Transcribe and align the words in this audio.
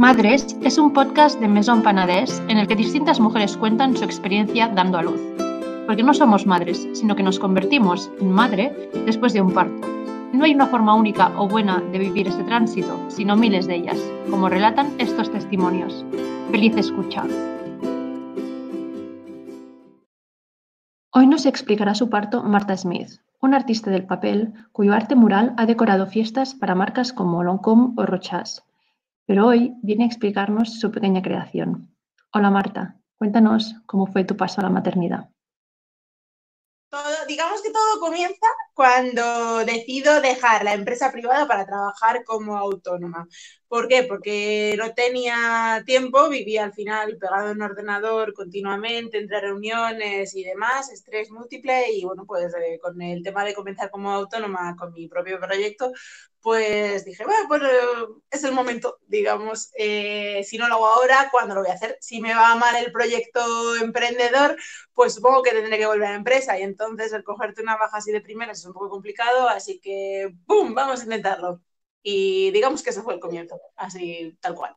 Madres 0.00 0.56
es 0.62 0.78
un 0.78 0.94
podcast 0.94 1.38
de 1.40 1.46
Maison 1.46 1.82
Panadés 1.82 2.42
en 2.48 2.56
el 2.56 2.66
que 2.66 2.74
distintas 2.74 3.20
mujeres 3.20 3.54
cuentan 3.58 3.94
su 3.94 4.02
experiencia 4.02 4.66
dando 4.68 4.96
a 4.96 5.02
luz. 5.02 5.20
Porque 5.84 6.02
no 6.02 6.14
somos 6.14 6.46
madres, 6.46 6.88
sino 6.94 7.14
que 7.14 7.22
nos 7.22 7.38
convertimos 7.38 8.10
en 8.18 8.32
madre 8.32 8.72
después 9.04 9.34
de 9.34 9.42
un 9.42 9.52
parto. 9.52 9.86
No 10.32 10.46
hay 10.46 10.54
una 10.54 10.68
forma 10.68 10.94
única 10.94 11.30
o 11.38 11.46
buena 11.46 11.82
de 11.92 11.98
vivir 11.98 12.28
este 12.28 12.44
tránsito, 12.44 12.98
sino 13.08 13.36
miles 13.36 13.66
de 13.66 13.74
ellas, 13.74 13.98
como 14.30 14.48
relatan 14.48 14.90
estos 14.96 15.30
testimonios. 15.30 16.02
Feliz 16.50 16.74
escucha. 16.78 17.22
Hoy 21.12 21.26
nos 21.26 21.44
explicará 21.44 21.94
su 21.94 22.08
parto 22.08 22.42
Marta 22.42 22.74
Smith, 22.74 23.20
una 23.42 23.58
artista 23.58 23.90
del 23.90 24.06
papel 24.06 24.54
cuyo 24.72 24.94
arte 24.94 25.14
mural 25.14 25.52
ha 25.58 25.66
decorado 25.66 26.06
fiestas 26.06 26.54
para 26.54 26.74
marcas 26.74 27.12
como 27.12 27.44
Lancôme 27.44 27.92
o 27.98 28.06
Rochas. 28.06 28.64
Pero 29.30 29.46
hoy 29.46 29.76
viene 29.80 30.02
a 30.02 30.06
explicarnos 30.08 30.80
su 30.80 30.90
pequeña 30.90 31.22
creación. 31.22 31.96
Hola 32.32 32.50
Marta, 32.50 32.96
cuéntanos 33.16 33.76
cómo 33.86 34.08
fue 34.08 34.24
tu 34.24 34.36
paso 34.36 34.60
a 34.60 34.64
la 34.64 34.70
maternidad. 34.70 35.30
digamos 37.28 37.62
que 37.62 37.70
todo 37.70 38.00
comienza 38.00 38.48
cuando 38.74 39.64
decido 39.64 40.20
dejar 40.20 40.64
la 40.64 40.74
empresa 40.74 41.12
privada 41.12 41.46
para 41.46 41.64
trabajar 41.64 42.24
como 42.24 42.56
autónoma. 42.56 43.28
¿Por 43.70 43.86
qué? 43.88 44.02
Porque 44.02 44.74
no 44.78 44.92
tenía 44.94 45.82
tiempo, 45.86 46.28
vivía 46.28 46.64
al 46.64 46.72
final 46.72 47.16
pegado 47.18 47.50
en 47.52 47.56
un 47.58 47.62
ordenador 47.62 48.34
continuamente, 48.34 49.18
entre 49.18 49.40
reuniones 49.40 50.34
y 50.34 50.42
demás, 50.44 50.90
estrés 50.92 51.30
múltiple 51.30 51.92
y 51.92 52.04
bueno, 52.04 52.26
pues 52.26 52.52
eh, 52.54 52.80
con 52.82 53.00
el 53.00 53.22
tema 53.22 53.44
de 53.44 53.54
comenzar 53.54 53.88
como 53.90 54.10
autónoma 54.10 54.74
con 54.76 54.92
mi 54.92 55.06
propio 55.08 55.38
proyecto, 55.38 55.92
pues 56.40 57.04
dije, 57.04 57.24
bueno, 57.24 57.46
pues 57.48 57.62
es 58.30 58.42
el 58.44 58.52
momento, 58.52 58.98
digamos, 59.06 59.70
eh, 59.78 60.42
si 60.44 60.58
no 60.58 60.66
lo 60.68 60.74
hago 60.74 60.86
ahora, 60.86 61.28
¿cuándo 61.30 61.54
lo 61.54 61.60
voy 61.62 61.70
a 61.70 61.74
hacer? 61.74 61.96
Si 62.00 62.20
me 62.20 62.34
va 62.34 62.56
mal 62.56 62.74
el 62.76 62.90
proyecto 62.92 63.76
emprendedor, 63.76 64.56
pues 64.94 65.14
supongo 65.14 65.42
que 65.44 65.52
tendré 65.52 65.78
que 65.78 65.86
volver 65.86 66.08
a 66.08 66.10
la 66.10 66.16
empresa 66.16 66.58
y 66.58 66.62
entonces 66.62 67.12
el 67.12 67.22
cogerte 67.24 67.62
una 67.62 67.76
baja 67.76 67.98
así 67.98 68.10
de 68.12 68.20
primeras 68.20 68.58
es 68.58 68.66
un 68.66 68.72
poco 68.72 68.88
complicado, 68.90 69.48
así 69.48 69.78
que, 69.80 70.34
¡pum!, 70.46 70.74
vamos 70.74 71.00
a 71.00 71.04
intentarlo. 71.04 71.60
Y 72.02 72.50
digamos 72.50 72.82
que 72.82 72.90
ese 72.90 73.02
fue 73.02 73.14
el 73.14 73.20
comienzo, 73.20 73.60
así 73.76 74.36
tal 74.40 74.54
cual. 74.54 74.76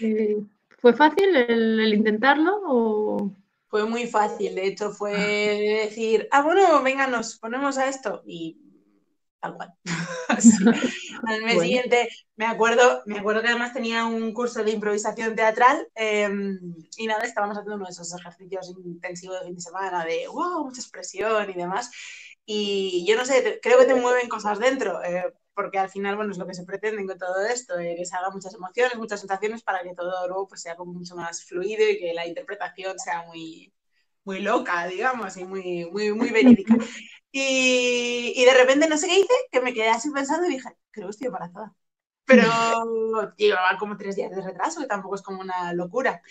Eh, 0.00 0.36
¿Fue 0.78 0.92
fácil 0.92 1.34
el, 1.34 1.94
intentarlo 1.94 2.60
o...? 2.66 3.30
Fue 3.68 3.86
muy 3.86 4.06
fácil, 4.06 4.54
de 4.54 4.66
hecho 4.66 4.92
fue 4.92 5.14
decir, 5.84 6.28
ah, 6.30 6.42
bueno, 6.42 6.82
venga, 6.82 7.06
nos 7.08 7.38
ponemos 7.38 7.76
a 7.76 7.88
esto 7.88 8.22
y 8.26 8.56
tal 9.40 9.54
cual. 9.54 9.72
Al 11.26 11.42
mes 11.42 11.60
siguiente 11.60 12.08
me 12.36 12.46
acuerdo, 12.46 13.02
me 13.06 13.18
acuerdo 13.18 13.42
que 13.42 13.48
además 13.48 13.72
tenía 13.72 14.04
un 14.04 14.32
curso 14.32 14.62
de 14.64 14.72
improvisación 14.72 15.34
teatral 15.34 15.88
em, 15.94 16.58
y 16.96 17.06
nada, 17.06 17.24
estábamos 17.24 17.56
haciendo 17.56 17.76
uno 17.76 17.86
de 17.86 17.92
esos 17.92 18.14
ejercicios 18.14 18.74
intensivos 18.84 19.40
de 19.40 19.46
fin 19.46 19.54
de 19.54 19.60
semana 19.60 20.04
de 20.04 20.28
wow, 20.28 20.64
mucha 20.64 20.80
expresión 20.80 21.48
y 21.50 21.54
demás. 21.54 21.90
Y 22.46 23.04
yo 23.08 23.16
no 23.16 23.24
sé, 23.24 23.58
creo 23.62 23.78
que 23.78 23.86
te 23.86 23.94
mueven 23.94 24.28
cosas 24.28 24.58
dentro. 24.58 25.02
Eh, 25.02 25.32
porque 25.54 25.78
al 25.78 25.88
final, 25.88 26.16
bueno, 26.16 26.32
es 26.32 26.38
lo 26.38 26.46
que 26.46 26.54
se 26.54 26.64
pretende 26.64 27.06
con 27.06 27.18
todo 27.18 27.46
esto, 27.46 27.78
eh, 27.78 27.94
que 27.96 28.04
se 28.04 28.16
hagan 28.16 28.32
muchas 28.32 28.54
emociones, 28.54 28.96
muchas 28.96 29.20
sensaciones 29.20 29.62
para 29.62 29.82
que 29.82 29.94
todo 29.94 30.26
luego 30.28 30.48
pues, 30.48 30.62
sea 30.62 30.76
como 30.76 30.92
mucho 30.92 31.16
más 31.16 31.44
fluido 31.44 31.88
y 31.88 31.98
que 31.98 32.14
la 32.14 32.26
interpretación 32.26 32.98
sea 32.98 33.22
muy, 33.22 33.72
muy 34.24 34.40
loca, 34.40 34.86
digamos, 34.86 35.36
y 35.36 35.44
muy, 35.44 35.88
muy, 35.90 36.12
muy 36.12 36.30
verídica. 36.30 36.74
Y, 37.30 38.32
y, 38.36 38.44
de 38.44 38.54
repente 38.54 38.88
no 38.88 38.96
sé 38.96 39.08
qué 39.08 39.18
hice, 39.18 39.34
que 39.50 39.60
me 39.60 39.74
quedé 39.74 39.88
así 39.88 40.10
pensando 40.10 40.46
y 40.46 40.50
dije, 40.50 40.68
creo 40.92 41.08
que 41.08 41.10
estoy 41.10 41.26
embarazada. 41.26 41.74
Pero 42.24 42.44
llevaba 43.36 43.76
como 43.78 43.96
tres 43.96 44.16
días 44.16 44.30
de 44.30 44.40
retraso, 44.40 44.80
que 44.80 44.86
tampoco 44.86 45.16
es 45.16 45.22
como 45.22 45.40
una 45.40 45.72
locura. 45.72 46.22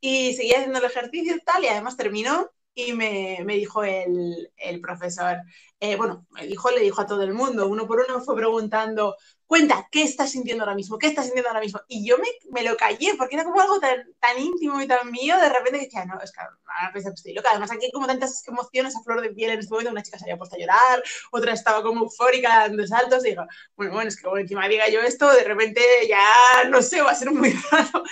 Y 0.00 0.34
seguía 0.34 0.58
haciendo 0.58 0.78
el 0.78 0.84
ejercicio 0.84 1.36
y 1.36 1.40
tal, 1.40 1.64
y 1.64 1.68
además 1.68 1.96
terminó 1.96 2.50
y 2.74 2.92
me, 2.92 3.38
me 3.44 3.54
dijo 3.54 3.84
el, 3.84 4.50
el 4.56 4.80
profesor, 4.80 5.36
eh, 5.78 5.96
bueno, 5.96 6.26
me 6.30 6.46
dijo, 6.46 6.70
le 6.70 6.80
dijo 6.80 7.00
a 7.02 7.06
todo 7.06 7.22
el 7.22 7.34
mundo, 7.34 7.68
uno 7.68 7.86
por 7.86 8.00
uno 8.00 8.20
fue 8.20 8.36
preguntando, 8.36 9.16
cuenta, 9.46 9.86
¿qué 9.90 10.02
estás 10.02 10.30
sintiendo 10.30 10.62
ahora 10.64 10.74
mismo? 10.74 10.96
¿Qué 10.96 11.08
estás 11.08 11.26
sintiendo 11.26 11.50
ahora 11.50 11.60
mismo? 11.60 11.80
Y 11.88 12.06
yo 12.08 12.16
me, 12.18 12.28
me 12.50 12.62
lo 12.66 12.76
callé, 12.76 13.14
porque 13.18 13.34
era 13.34 13.44
como 13.44 13.60
algo 13.60 13.78
tan, 13.78 14.02
tan, 14.18 14.38
íntimo 14.38 14.80
y 14.80 14.86
tan 14.86 15.10
mío, 15.10 15.36
de 15.38 15.48
repente 15.50 15.80
que 15.80 15.84
decía, 15.86 16.06
no, 16.06 16.18
es 16.20 16.32
que 16.32 16.40
ahora 16.40 16.92
pensé 16.92 17.10
que 17.10 17.14
estoy 17.14 17.34
loca. 17.34 17.50
Además, 17.50 17.70
aquí 17.70 17.84
hay 17.86 17.92
como 17.92 18.06
tantas 18.06 18.46
emociones 18.48 18.96
a 18.96 19.02
flor 19.02 19.20
de 19.20 19.30
piel 19.30 19.50
en 19.50 19.58
este 19.58 19.70
momento, 19.70 19.92
una 19.92 20.02
chica 20.02 20.18
se 20.18 20.24
había 20.24 20.38
puesto 20.38 20.56
a 20.56 20.58
llorar, 20.58 21.02
otra 21.32 21.52
estaba 21.52 21.82
como 21.82 22.04
eufórica 22.04 22.60
dando 22.60 22.86
saltos, 22.86 23.24
y 23.26 23.30
digo, 23.30 23.44
bueno, 23.76 23.92
bueno, 23.92 24.08
es 24.08 24.16
que 24.16 24.22
como 24.22 24.38
encima 24.38 24.68
diga 24.68 24.88
yo 24.88 25.00
esto, 25.00 25.30
de 25.30 25.44
repente 25.44 25.82
ya, 26.08 26.68
no 26.70 26.80
sé, 26.80 27.02
va 27.02 27.10
a 27.10 27.14
ser 27.14 27.30
muy 27.32 27.52
raro. 27.70 28.04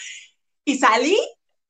Y 0.65 0.79
salí 0.79 1.19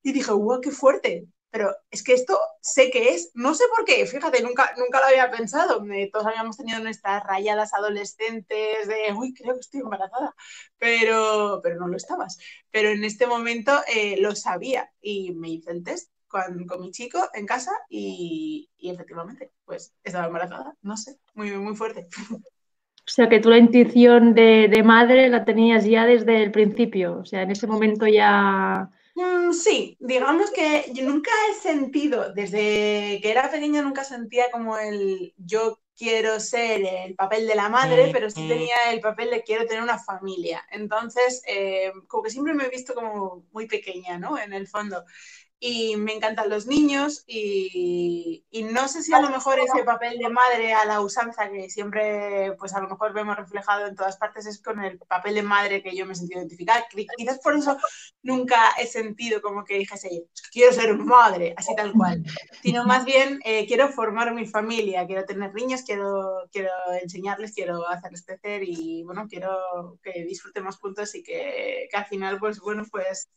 y 0.03 0.13
dije, 0.13 0.33
wow, 0.33 0.61
qué 0.61 0.71
fuerte 0.73 1.27
pero 1.51 1.75
es 1.91 2.03
que 2.03 2.15
esto 2.15 2.39
sé 2.61 2.91
que 2.91 3.15
es, 3.15 3.33
no 3.35 3.55
sé 3.55 3.65
por 3.75 3.85
qué, 3.85 4.07
fíjate, 4.07 4.43
nunca, 4.43 4.73
nunca 4.79 5.01
lo 5.01 5.07
había 5.07 5.31
pensado. 5.31 5.85
todos 6.13 6.27
habíamos 6.27 6.57
tenido 6.57 6.79
nuestras 6.81 7.25
rayadas 7.25 7.75
adolescentes 7.75 8.87
de, 8.87 9.13
uy, 9.17 9.35
creo 9.35 9.55
que 9.55 9.61
estoy 9.61 9.81
embarazada, 9.81 10.35
pero, 10.79 11.61
pero 11.63 11.77
no 11.77 11.89
lo 11.89 11.97
estabas. 11.97 12.39
Pero 12.71 12.91
en 12.91 13.05
este 13.05 13.27
momento 13.27 13.73
eh, 13.93 14.21
lo 14.21 14.37
sabía 14.37 14.91
y 15.01 15.33
me 15.33 15.51
hice 15.51 15.73
el 15.73 15.83
test 15.83 16.13
con, 16.29 16.67
con 16.67 16.81
mi 16.81 16.93
chico 16.93 17.19
en 17.35 17.47
casa 17.47 17.73
y, 17.89 18.71
y, 18.77 18.91
efectivamente, 18.91 19.51
pues 19.65 19.93
estaba 20.05 20.27
embarazada, 20.27 20.77
no 20.83 20.97
sé, 20.97 21.19
muy, 21.35 21.51
muy 21.53 21.77
fuerte. 21.77 22.09
O 23.01 23.13
sea, 23.13 23.29
que 23.29 23.41
tú 23.41 23.51
la 23.51 23.59
intuición 23.59 24.35
de, 24.35 24.69
de 24.69 24.83
madre 24.85 25.29
la 25.29 25.45
tenías 25.45 25.85
ya 25.85 26.07
desde 26.07 26.45
el 26.45 26.53
principio, 26.53 27.19
o 27.19 27.25
sea, 27.25 27.43
en 27.43 27.51
ese 27.51 27.67
momento 27.67 28.07
ya 28.07 28.89
Mm, 29.21 29.53
sí, 29.53 29.97
digamos 30.01 30.51
que 30.51 30.91
yo 30.95 31.05
nunca 31.05 31.31
he 31.51 31.55
sentido, 31.55 32.33
desde 32.33 33.19
que 33.21 33.31
era 33.31 33.51
pequeña 33.51 33.83
nunca 33.83 34.03
sentía 34.05 34.51
como 34.51 34.79
el 34.79 35.35
yo 35.37 35.79
quiero 35.95 36.41
ser 36.41 36.83
el 36.83 37.15
papel 37.17 37.47
de 37.47 37.55
la 37.55 37.69
madre, 37.69 38.09
pero 38.09 38.31
sí 38.31 38.47
tenía 38.47 38.75
el 38.91 39.01
papel 39.01 39.29
de 39.31 39.43
quiero 39.43 39.67
tener 39.67 39.83
una 39.83 39.99
familia. 39.99 40.65
Entonces, 40.71 41.43
eh, 41.47 41.93
como 42.09 42.23
que 42.23 42.31
siempre 42.31 42.55
me 42.55 42.65
he 42.65 42.71
visto 42.71 42.95
como 42.95 43.47
muy 43.53 43.67
pequeña, 43.67 44.19
¿no? 44.19 44.39
En 44.39 44.55
el 44.55 44.67
fondo 44.67 45.05
y 45.63 45.95
me 45.97 46.15
encantan 46.15 46.49
los 46.49 46.67
niños 46.67 47.23
y, 47.27 48.47
y, 48.51 48.63
no 48.63 48.89
sé 48.89 49.03
si 49.03 49.13
a 49.13 49.21
lo 49.21 49.29
mejor 49.29 49.59
ese 49.61 49.85
papel 49.85 50.17
de 50.17 50.31
madre 50.31 50.73
a 50.73 50.87
la 50.87 51.03
usanza 51.03 51.51
que 51.51 51.69
siempre 51.69 52.55
pues 52.59 52.73
a 52.73 52.81
lo 52.81 52.89
mejor 52.89 53.13
vemos 53.13 53.37
reflejado 53.37 53.87
en 53.87 53.95
todas 53.95 54.17
partes 54.17 54.47
es 54.47 54.63
con 54.63 54.83
el 54.83 54.99
papel 54.99 55.35
de 55.35 55.43
madre 55.43 55.83
que 55.83 55.95
yo 55.95 56.07
me 56.07 56.15
he 56.15 56.17
sentido 56.17 56.41
identificada. 56.41 56.87
Quizás 57.15 57.41
por 57.41 57.55
eso 57.55 57.77
nunca 58.23 58.71
he 58.79 58.87
sentido 58.87 59.43
como 59.43 59.63
que 59.63 59.77
dijese 59.77 60.25
quiero 60.51 60.73
ser 60.73 60.97
madre, 60.97 61.53
así 61.59 61.77
tal 61.77 61.93
cual, 61.93 62.25
sino 62.63 62.87
más 62.87 63.05
bien 63.05 63.39
eh, 63.45 63.67
quiero 63.67 63.91
formar 63.91 64.33
mi 64.33 64.47
familia, 64.47 65.07
quiero 65.07 65.27
tener 65.27 65.53
niños, 65.53 65.83
quiero, 65.83 66.49
quiero 66.51 66.71
enseñarles, 67.03 67.53
quiero 67.53 67.87
hacerles 67.87 68.25
crecer 68.25 68.63
y 68.65 69.03
bueno, 69.05 69.27
quiero 69.29 69.99
que 70.03 70.25
disfrutemos 70.25 70.79
juntos 70.79 71.15
y 71.15 71.23
que, 71.23 71.87
que 71.91 71.97
al 71.99 72.07
final 72.07 72.39
pues 72.39 72.61
bueno 72.61 72.83
pues 72.91 73.31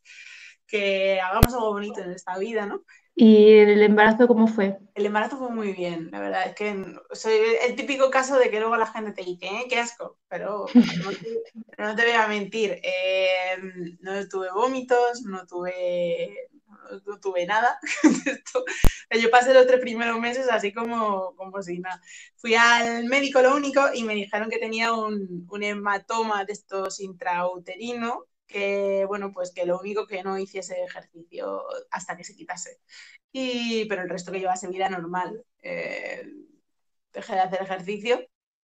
que 0.67 1.19
hagamos 1.19 1.53
algo 1.53 1.73
bonito 1.73 2.01
en 2.01 2.11
esta 2.11 2.37
vida, 2.37 2.65
¿no? 2.65 2.83
¿Y 3.15 3.53
el 3.53 3.81
embarazo 3.83 4.27
cómo 4.27 4.47
fue? 4.47 4.79
El 4.95 5.05
embarazo 5.05 5.37
fue 5.37 5.49
muy 5.49 5.73
bien, 5.73 6.09
la 6.11 6.19
verdad. 6.19 6.47
Es 6.47 6.55
que 6.55 6.83
soy 7.11 7.33
el 7.67 7.75
típico 7.75 8.09
caso 8.09 8.37
de 8.37 8.49
que 8.49 8.59
luego 8.59 8.75
la 8.75 8.87
gente 8.87 9.11
te 9.11 9.23
dice, 9.23 9.45
¿eh? 9.45 9.65
qué 9.69 9.79
asco, 9.79 10.17
pero 10.27 10.65
no 10.73 11.11
te, 11.11 11.43
no 11.77 11.95
te 11.95 12.03
voy 12.03 12.11
a 12.11 12.27
mentir. 12.27 12.79
Eh, 12.81 13.55
no 13.99 14.27
tuve 14.27 14.51
vómitos, 14.51 15.21
no 15.23 15.45
tuve, 15.45 16.49
no, 17.05 17.19
tuve 17.19 17.45
nada. 17.45 17.77
Yo 19.21 19.29
pasé 19.29 19.53
los 19.53 19.67
tres 19.67 19.79
primeros 19.79 20.19
meses 20.19 20.49
así 20.49 20.73
como, 20.73 21.35
como 21.35 21.61
si 21.61 21.79
nada. 21.79 22.01
Fui 22.37 22.55
al 22.55 23.05
médico 23.05 23.43
lo 23.43 23.55
único 23.55 23.81
y 23.93 24.03
me 24.03 24.15
dijeron 24.15 24.49
que 24.49 24.57
tenía 24.57 24.91
un, 24.91 25.47
un 25.47 25.63
hematoma 25.63 26.45
de 26.45 26.53
estos 26.53 26.99
intrauterino 26.99 28.25
que 28.47 29.05
bueno, 29.07 29.31
pues 29.33 29.51
que 29.53 29.65
lo 29.65 29.79
único 29.79 30.07
que 30.07 30.23
no 30.23 30.37
hiciese 30.37 30.83
ejercicio 30.83 31.63
hasta 31.91 32.17
que 32.17 32.23
se 32.23 32.35
quitase. 32.35 32.79
Y, 33.31 33.85
pero 33.85 34.03
el 34.03 34.09
resto 34.09 34.31
que 34.31 34.39
llevase 34.39 34.67
vida 34.67 34.89
normal. 34.89 35.43
Eh, 35.61 36.23
dejé 37.13 37.33
de 37.33 37.39
hacer 37.41 37.61
ejercicio, 37.61 38.19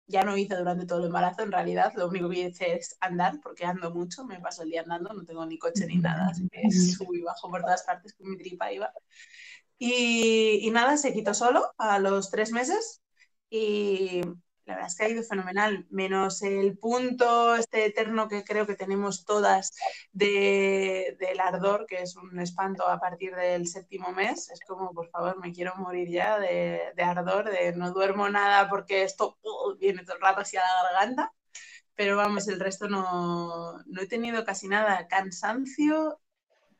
ya 0.06 0.24
no 0.24 0.36
hice 0.36 0.56
durante 0.56 0.86
todo 0.86 1.00
el 1.00 1.06
embarazo, 1.06 1.42
en 1.42 1.52
realidad 1.52 1.92
lo 1.96 2.08
único 2.08 2.28
que 2.30 2.40
hice 2.40 2.74
es 2.76 2.96
andar, 3.00 3.40
porque 3.42 3.64
ando 3.66 3.92
mucho, 3.94 4.24
me 4.24 4.40
paso 4.40 4.62
el 4.62 4.70
día 4.70 4.82
andando, 4.82 5.12
no 5.12 5.24
tengo 5.24 5.44
ni 5.46 5.58
coche 5.58 5.86
ni 5.86 5.96
nada, 5.96 6.28
así 6.30 6.48
que 6.48 6.62
subo 6.70 7.14
y 7.14 7.22
bajo 7.22 7.50
por 7.50 7.60
todas 7.62 7.82
partes 7.84 8.14
con 8.14 8.30
mi 8.30 8.38
tripa 8.38 8.72
iba. 8.72 8.92
Y, 9.78 10.60
y 10.66 10.70
nada, 10.70 10.96
se 10.96 11.12
quitó 11.14 11.34
solo 11.34 11.72
a 11.78 11.98
los 11.98 12.30
tres 12.30 12.52
meses 12.52 13.02
y 13.50 14.22
la 14.68 14.74
verdad 14.74 14.88
es 14.88 14.96
que 14.96 15.04
ha 15.04 15.08
ido 15.08 15.22
fenomenal, 15.22 15.86
menos 15.90 16.42
el 16.42 16.76
punto 16.76 17.56
este 17.56 17.86
eterno 17.86 18.28
que 18.28 18.44
creo 18.44 18.66
que 18.66 18.74
tenemos 18.76 19.24
todas 19.24 19.72
de, 20.12 21.16
del 21.18 21.40
ardor, 21.40 21.86
que 21.86 22.02
es 22.02 22.16
un 22.16 22.38
espanto 22.38 22.86
a 22.86 23.00
partir 23.00 23.34
del 23.34 23.66
séptimo 23.66 24.12
mes. 24.12 24.50
Es 24.50 24.60
como, 24.60 24.92
por 24.92 25.08
favor, 25.08 25.38
me 25.40 25.52
quiero 25.52 25.74
morir 25.76 26.10
ya 26.10 26.38
de, 26.38 26.82
de 26.94 27.02
ardor, 27.02 27.50
de 27.50 27.72
no 27.74 27.92
duermo 27.92 28.28
nada 28.28 28.68
porque 28.68 29.04
esto 29.04 29.38
uh, 29.42 29.74
viene 29.78 30.04
todo 30.04 30.16
el 30.16 30.22
rato 30.22 30.42
hacia 30.42 30.60
la 30.60 30.92
garganta. 30.92 31.32
pero 31.94 32.16
vamos, 32.16 32.46
el 32.48 32.60
resto 32.60 32.88
no, 32.88 33.82
no 33.86 34.00
he 34.02 34.06
tenido 34.06 34.44
casi 34.44 34.68
nada. 34.68 35.08
Cansancio 35.08 36.20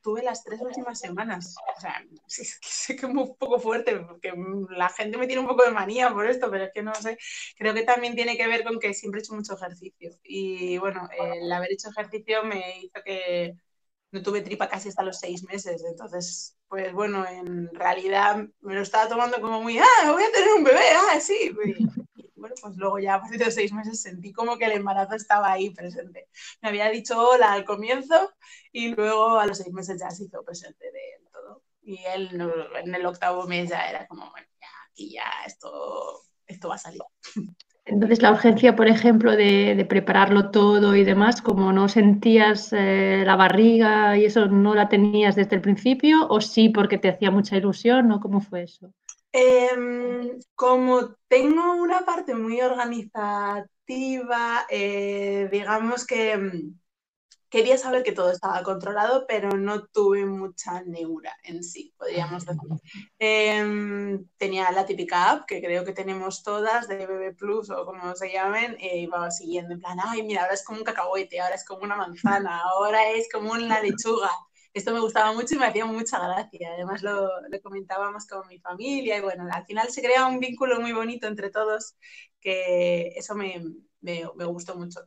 tuve 0.09 0.23
las 0.23 0.43
tres 0.43 0.59
últimas 0.63 0.99
semanas. 0.99 1.55
O 1.77 1.81
sea, 1.81 2.03
sé 2.27 2.97
que 2.97 3.05
es 3.05 3.13
un 3.13 3.37
poco 3.37 3.61
fuerte, 3.61 3.95
porque 4.01 4.33
la 4.71 4.89
gente 4.89 5.19
me 5.19 5.27
tiene 5.27 5.43
un 5.43 5.49
poco 5.49 5.65
de 5.65 5.71
manía 5.71 6.11
por 6.11 6.27
esto, 6.27 6.51
pero 6.51 6.65
es 6.65 6.71
que 6.73 6.83
no 6.83 6.95
sé. 6.95 7.19
Creo 7.59 7.75
que 7.75 7.83
también 7.83 8.15
tiene 8.15 8.37
que 8.39 8.47
ver 8.47 8.65
con 8.65 8.79
que 8.79 8.95
siempre 8.95 9.21
he 9.21 9.23
hecho 9.23 9.35
mucho 9.35 9.55
ejercicio. 9.55 10.13
Y 10.25 10.79
bueno, 10.79 11.09
el 11.13 11.53
haber 11.53 11.73
hecho 11.73 11.91
ejercicio 11.91 12.43
me 12.43 12.79
hizo 12.81 13.03
que 13.05 13.55
no 14.11 14.23
tuve 14.23 14.41
tripa 14.41 14.67
casi 14.67 14.89
hasta 14.89 15.03
los 15.03 15.19
seis 15.19 15.45
meses. 15.45 15.85
Entonces, 15.85 16.57
pues 16.69 16.91
bueno, 16.95 17.27
en 17.27 17.69
realidad 17.75 18.47
me 18.61 18.75
lo 18.75 18.81
estaba 18.81 19.09
tomando 19.09 19.43
como 19.43 19.61
muy, 19.61 19.79
ah, 19.79 20.11
voy 20.11 20.23
a 20.23 20.33
tener 20.33 20.55
un 20.57 20.65
bebé, 20.65 20.89
ah, 20.97 21.21
sí. 21.21 21.53
Pues 22.61 22.77
luego 22.77 22.99
ya 22.99 23.15
a 23.15 23.21
partir 23.21 23.39
de 23.39 23.51
seis 23.51 23.73
meses 23.73 24.01
sentí 24.01 24.33
como 24.33 24.57
que 24.57 24.67
el 24.67 24.73
embarazo 24.73 25.15
estaba 25.15 25.53
ahí 25.53 25.71
presente. 25.71 26.29
Me 26.63 26.69
había 26.69 26.91
dicho 26.91 27.19
hola 27.19 27.53
al 27.53 27.65
comienzo 27.65 28.33
y 28.73 28.95
luego 28.95 29.39
a 29.39 29.47
los 29.47 29.59
seis 29.59 29.73
meses 29.73 30.01
ya 30.01 30.11
se 30.11 30.25
hizo 30.25 30.43
presente 30.43 30.87
de 30.87 31.29
todo. 31.33 31.63
Y 31.83 31.99
él 32.15 32.41
en 32.83 32.95
el 32.95 33.07
octavo 33.07 33.47
mes 33.47 33.71
ya 33.71 33.89
era 33.89 34.07
como, 34.07 34.31
bueno, 34.31 34.47
ya 34.61 34.69
aquí 34.91 35.13
ya 35.13 35.31
esto, 35.47 36.23
esto 36.47 36.69
va 36.69 36.75
a 36.75 36.79
salir. 36.79 37.01
Entonces, 37.89 38.21
la 38.21 38.33
urgencia, 38.33 38.77
por 38.77 38.87
ejemplo, 38.87 39.35
de, 39.35 39.87
prepararlo 39.89 40.51
todo 40.51 40.95
y 40.95 41.05
demás, 41.05 41.41
como 41.41 41.73
no 41.73 41.89
sentías 41.89 42.71
eh, 42.73 43.23
la 43.25 43.35
barriga 43.35 44.19
y 44.19 44.27
eso, 44.27 44.47
¿no 44.47 44.75
la 44.75 44.91
tenías 44.91 45.37
desde 45.37 45.57
el 45.57 45.63
principio 45.63 46.29
o 46.29 46.43
sí 46.43 46.69
porque 46.69 46.99
te 46.99 47.09
hacía 47.09 47.31
mucha 47.31 47.57
ilusión 47.57 48.13
o 48.13 48.21
cómo 48.21 48.43
fue 48.43 48.65
eso? 48.65 48.93
Em, 49.33 50.39
como 50.55 51.15
tengo 51.29 51.75
una 51.77 52.01
parte 52.05 52.35
muy 52.35 52.61
organizativa, 52.61 54.67
eh, 54.71 55.49
digamos 55.53 56.07
que 56.07 56.37
mm, 56.37 56.79
quería 57.51 57.79
saber 57.79 58.03
que 58.05 58.13
todo 58.13 58.31
estaba 58.33 58.63
controlado, 58.63 59.27
pero 59.29 59.57
no 59.57 59.87
tuve 59.87 60.25
mucha 60.27 60.83
neura 60.85 61.33
en 61.45 61.63
sí, 61.65 61.95
podríamos 61.99 62.45
decir. 62.47 62.69
Em, 63.19 64.27
tenía 64.39 64.71
la 64.73 64.87
típica 64.87 65.31
app 65.31 65.47
que 65.47 65.61
creo 65.61 65.85
que 65.85 65.93
tenemos 65.93 66.43
todas 66.43 66.89
de 66.89 67.07
BB 67.07 67.35
Plus 67.37 67.71
o 67.71 67.85
como 67.87 68.15
se 68.17 68.33
llamen, 68.33 68.77
e 68.81 68.99
iba 69.01 69.31
siguiendo 69.31 69.75
en 69.75 69.81
plan, 69.81 69.99
ay, 70.05 70.23
mira, 70.25 70.43
ahora 70.43 70.55
es 70.55 70.65
como 70.65 70.79
un 70.79 70.85
cacahuete, 70.85 71.41
ahora 71.41 71.55
es 71.57 71.65
como 71.65 71.83
una 71.85 71.97
manzana, 71.97 72.61
ahora 72.63 73.11
es 73.11 73.29
como 73.33 73.53
una 73.53 73.81
lechuga. 73.83 74.31
Esto 74.75 74.93
me 74.93 75.01
gustaba 75.01 75.33
mucho 75.33 75.55
y 75.55 75.59
me 75.59 75.67
hacía 75.67 75.87
mucha 75.87 76.19
gracia. 76.19 76.71
Además 76.75 77.03
lo, 77.03 77.31
comentábamos 77.63 78.27
con 78.27 78.47
mi 78.49 78.59
familia 78.61 79.19
y 79.19 79.21
bueno, 79.21 79.49
al 79.51 79.65
final 79.67 79.89
se 79.91 80.03
crea 80.03 80.27
un 80.27 80.41
vínculo 80.41 80.81
muy 80.81 80.93
bonito 80.93 81.27
entre 81.27 81.51
todos 81.51 81.97
que 82.41 83.09
eso 83.17 83.35
me, 83.35 83.63
me, 84.01 84.25
me 84.37 84.45
gustó 84.45 84.77
mucho 84.77 85.01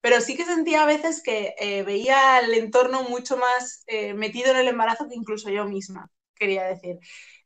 pero 0.00 0.20
sí 0.20 0.36
que 0.36 0.44
sentía 0.44 0.82
a 0.82 0.86
veces 0.86 1.22
que 1.22 1.54
eh, 1.58 1.82
veía 1.82 2.38
el 2.40 2.54
entorno 2.54 3.02
mucho 3.04 3.36
más 3.36 3.82
eh, 3.86 4.14
metido 4.14 4.50
en 4.52 4.58
el 4.58 4.68
embarazo 4.68 5.08
que 5.08 5.14
incluso 5.14 5.50
yo 5.50 5.64
misma, 5.64 6.10
quería 6.34 6.64
decir. 6.64 6.98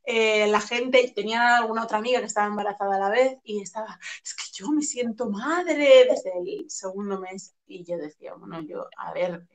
Eh, 0.04 0.48
la 0.48 0.60
gente, 0.60 1.12
tenía 1.14 1.56
alguna 1.58 1.84
otra 1.84 1.98
amiga 1.98 2.20
que 2.20 2.26
estaba 2.26 2.48
embarazada 2.48 2.96
a 2.96 2.98
la 2.98 3.08
vez 3.10 3.38
y 3.44 3.62
estaba, 3.62 3.98
es 4.24 4.34
que 4.34 4.44
yo 4.52 4.68
me 4.70 4.82
siento 4.82 5.30
madre 5.30 6.06
desde 6.08 6.32
el 6.38 6.68
segundo 6.70 7.20
mes 7.20 7.54
y 7.66 7.84
yo 7.84 7.96
decía, 7.96 8.34
bueno, 8.34 8.60
yo, 8.62 8.88
a 8.96 9.12
ver, 9.12 9.46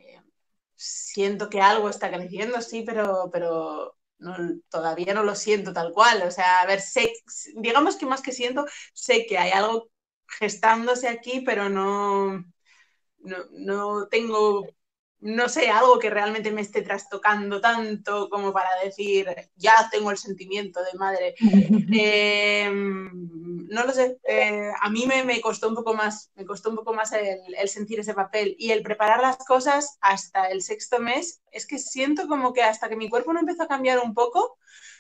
siento 0.78 1.50
que 1.50 1.62
algo 1.62 1.90
está 1.90 2.12
creciendo, 2.12 2.62
sí, 2.62 2.84
pero, 2.86 3.30
pero 3.32 3.98
todavía 4.70 5.14
no 5.14 5.24
lo 5.24 5.36
siento 5.36 5.74
tal 5.74 5.92
cual. 5.94 6.24
O 6.28 6.32
sea, 6.32 6.62
a 6.62 6.66
ver, 6.68 6.82
sé, 6.82 7.14
digamos 7.56 7.96
que 7.98 8.06
más 8.06 8.22
que 8.22 8.32
siento, 8.32 8.66
sé 8.94 9.26
que 9.28 9.38
hay 9.38 9.52
algo 9.52 9.90
gestándose 10.40 11.08
aquí, 11.10 11.42
pero 11.42 11.70
no, 11.70 12.44
no, 13.20 13.38
no 13.52 14.08
tengo, 14.10 14.68
no 15.20 15.50
sé, 15.50 15.70
algo 15.70 15.98
que 15.98 16.10
realmente 16.10 16.52
me 16.52 16.62
esté 16.62 16.82
trastocando 16.82 17.60
tanto 17.60 18.30
como 18.30 18.54
para 18.54 18.70
decir, 18.84 19.28
ya 19.56 19.74
tengo 19.92 20.12
el 20.12 20.18
sentimiento 20.18 20.80
de 20.84 20.98
madre. 20.98 21.36
Em, 21.90 23.68
no 23.70 23.86
lo 23.86 23.92
sé, 23.92 24.20
eh, 24.28 24.72
a 24.80 24.90
mí 24.90 25.06
me, 25.08 25.24
me, 25.24 25.42
costó 25.42 25.68
un 25.70 25.76
poco 25.76 25.94
más, 25.94 26.32
me 26.36 26.46
costó 26.46 26.70
un 26.70 26.76
poco 26.76 26.94
más 26.94 27.12
el, 27.14 27.40
el, 27.58 27.70
sentir 27.70 28.00
ese 28.00 28.14
papel 28.14 28.56
y 28.60 28.72
el 28.72 28.84
preparar 28.84 29.22
las 29.22 29.38
cosas 29.38 29.98
hasta 30.02 30.50
el 30.50 30.62
sexto 30.62 31.00
mes, 31.00 31.42
es 31.52 31.66
que 31.66 31.80
siento 31.80 32.28
como 32.28 32.54
que 32.54 32.62
hasta 32.64 32.88
que 32.88 32.96
mi 32.96 33.10
cuerpo 33.10 33.34
no 33.34 33.40
empezó 33.40 33.64
a 33.64 33.68
cambiar 33.68 34.00
un 34.00 34.14
poco, 34.14 34.58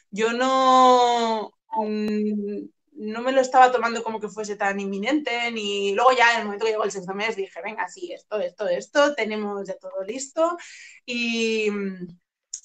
yo 0.09 0.33
no... 0.33 1.51
Mm, 1.77 2.69
no 2.97 3.21
me 3.21 3.31
lo 3.31 3.41
estaba 3.41 3.71
tomando 3.71 4.03
como 4.03 4.19
que 4.19 4.29
fuese 4.29 4.55
tan 4.55 4.79
inminente, 4.79 5.51
ni 5.51 5.93
luego 5.93 6.11
ya 6.11 6.33
en 6.33 6.39
el 6.39 6.45
momento 6.45 6.65
que 6.65 6.71
llegó 6.71 6.83
el 6.83 6.91
sexto 6.91 7.13
mes 7.13 7.35
dije, 7.35 7.61
venga, 7.63 7.87
sí, 7.87 8.11
esto, 8.11 8.39
esto, 8.39 8.67
esto, 8.67 9.13
tenemos 9.15 9.67
ya 9.67 9.77
todo 9.77 10.03
listo 10.03 10.57
y, 11.05 11.69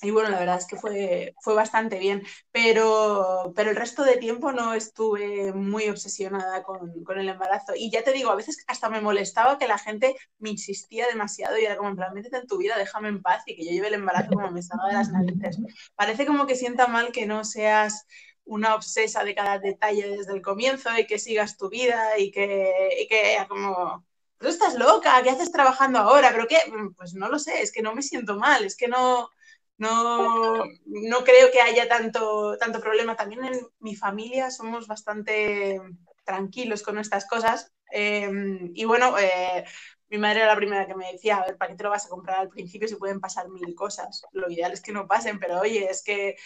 y 0.02 0.10
bueno, 0.10 0.30
la 0.30 0.40
verdad 0.40 0.58
es 0.58 0.66
que 0.66 0.76
fue, 0.76 1.34
fue 1.40 1.54
bastante 1.54 1.98
bien, 1.98 2.22
pero, 2.50 3.52
pero 3.54 3.70
el 3.70 3.76
resto 3.76 4.04
de 4.04 4.16
tiempo 4.16 4.50
no 4.52 4.74
estuve 4.74 5.52
muy 5.52 5.88
obsesionada 5.88 6.62
con, 6.64 7.04
con, 7.04 7.18
el 7.20 7.28
embarazo. 7.28 7.74
Y 7.76 7.90
ya 7.90 8.02
te 8.02 8.12
digo, 8.12 8.30
a 8.30 8.34
veces 8.34 8.64
hasta 8.66 8.88
me 8.90 9.00
molestaba 9.00 9.58
que 9.58 9.68
la 9.68 9.78
gente 9.78 10.16
me 10.38 10.50
insistía 10.50 11.06
demasiado 11.06 11.56
y 11.58 11.64
era 11.64 11.76
como, 11.76 11.90
en 11.90 11.96
plan, 11.96 12.14
métete 12.14 12.38
en 12.38 12.46
tu 12.48 12.58
vida, 12.58 12.76
déjame 12.76 13.08
en 13.10 13.22
paz 13.22 13.44
y 13.46 13.54
que 13.54 13.64
yo 13.64 13.70
lleve 13.70 13.88
el 13.88 13.94
embarazo 13.94 14.30
como 14.32 14.50
me 14.50 14.62
salga 14.62 14.88
de 14.88 14.92
las 14.94 15.10
narices. 15.12 15.58
Parece 15.94 16.26
como 16.26 16.46
que 16.46 16.56
sienta 16.56 16.88
mal 16.88 17.12
que 17.12 17.26
no 17.26 17.44
seas 17.44 18.06
una 18.44 18.74
obsesa 18.74 19.24
de 19.24 19.34
cada 19.34 19.58
detalle 19.58 20.16
desde 20.16 20.32
el 20.32 20.42
comienzo 20.42 20.90
y 20.98 21.06
que 21.06 21.18
sigas 21.18 21.56
tu 21.56 21.68
vida 21.68 22.18
y 22.18 22.30
que, 22.30 22.98
y 23.00 23.06
que 23.06 23.38
como, 23.48 24.04
tú 24.38 24.48
estás 24.48 24.74
loca, 24.74 25.22
¿qué 25.22 25.30
haces 25.30 25.52
trabajando 25.52 26.00
ahora? 26.00 26.30
¿Pero 26.32 26.46
qué? 26.46 26.58
Pues 26.96 27.14
no 27.14 27.28
lo 27.28 27.38
sé, 27.38 27.62
es 27.62 27.72
que 27.72 27.82
no 27.82 27.94
me 27.94 28.02
siento 28.02 28.36
mal, 28.36 28.64
es 28.64 28.76
que 28.76 28.88
no, 28.88 29.30
no, 29.78 30.64
no 30.86 31.24
creo 31.24 31.50
que 31.52 31.60
haya 31.60 31.88
tanto, 31.88 32.56
tanto 32.58 32.80
problema. 32.80 33.16
También 33.16 33.44
en 33.44 33.60
mi 33.80 33.94
familia 33.96 34.50
somos 34.50 34.86
bastante 34.86 35.80
tranquilos 36.24 36.82
con 36.82 36.98
estas 36.98 37.26
cosas. 37.26 37.72
Em, 37.90 38.70
y 38.74 38.84
bueno, 38.84 39.18
eh, 39.18 39.64
mi 40.08 40.18
madre 40.18 40.40
era 40.40 40.48
la 40.48 40.56
primera 40.56 40.86
que 40.86 40.94
me 40.94 41.12
decía, 41.12 41.36
a 41.38 41.46
ver, 41.46 41.56
¿para 41.56 41.70
qué 41.70 41.76
te 41.76 41.84
lo 41.84 41.90
vas 41.90 42.06
a 42.06 42.10
comprar 42.10 42.38
al 42.38 42.48
principio 42.48 42.88
si 42.88 42.96
pueden 42.96 43.20
pasar 43.20 43.48
mil 43.48 43.74
cosas? 43.74 44.22
Lo 44.32 44.50
ideal 44.50 44.72
es 44.72 44.80
que 44.80 44.92
no 44.92 45.06
pasen, 45.06 45.38
pero 45.38 45.60
oye, 45.60 45.90
es 45.90 46.02
que 46.02 46.36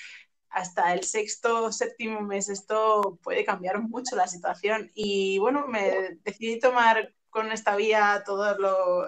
hasta 0.50 0.94
el 0.94 1.04
sexto, 1.04 1.72
séptimo 1.72 2.20
mes 2.20 2.48
esto 2.48 3.18
puede 3.22 3.44
cambiar 3.44 3.80
mucho 3.80 4.16
la 4.16 4.26
situación. 4.26 4.90
Y 4.94 5.38
bueno, 5.38 5.66
me 5.66 6.18
decidí 6.24 6.58
tomar 6.58 7.12
con 7.30 7.52
esta 7.52 7.76
vía 7.76 8.22
todo 8.24 8.56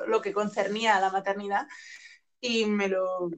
lo, 0.06 0.20
que 0.20 0.32
concernía 0.32 0.97
a 0.97 1.00
la 1.00 1.11
maternidad 1.11 1.66
y 2.40 2.66
me 2.66 2.88
lo, 2.88 3.30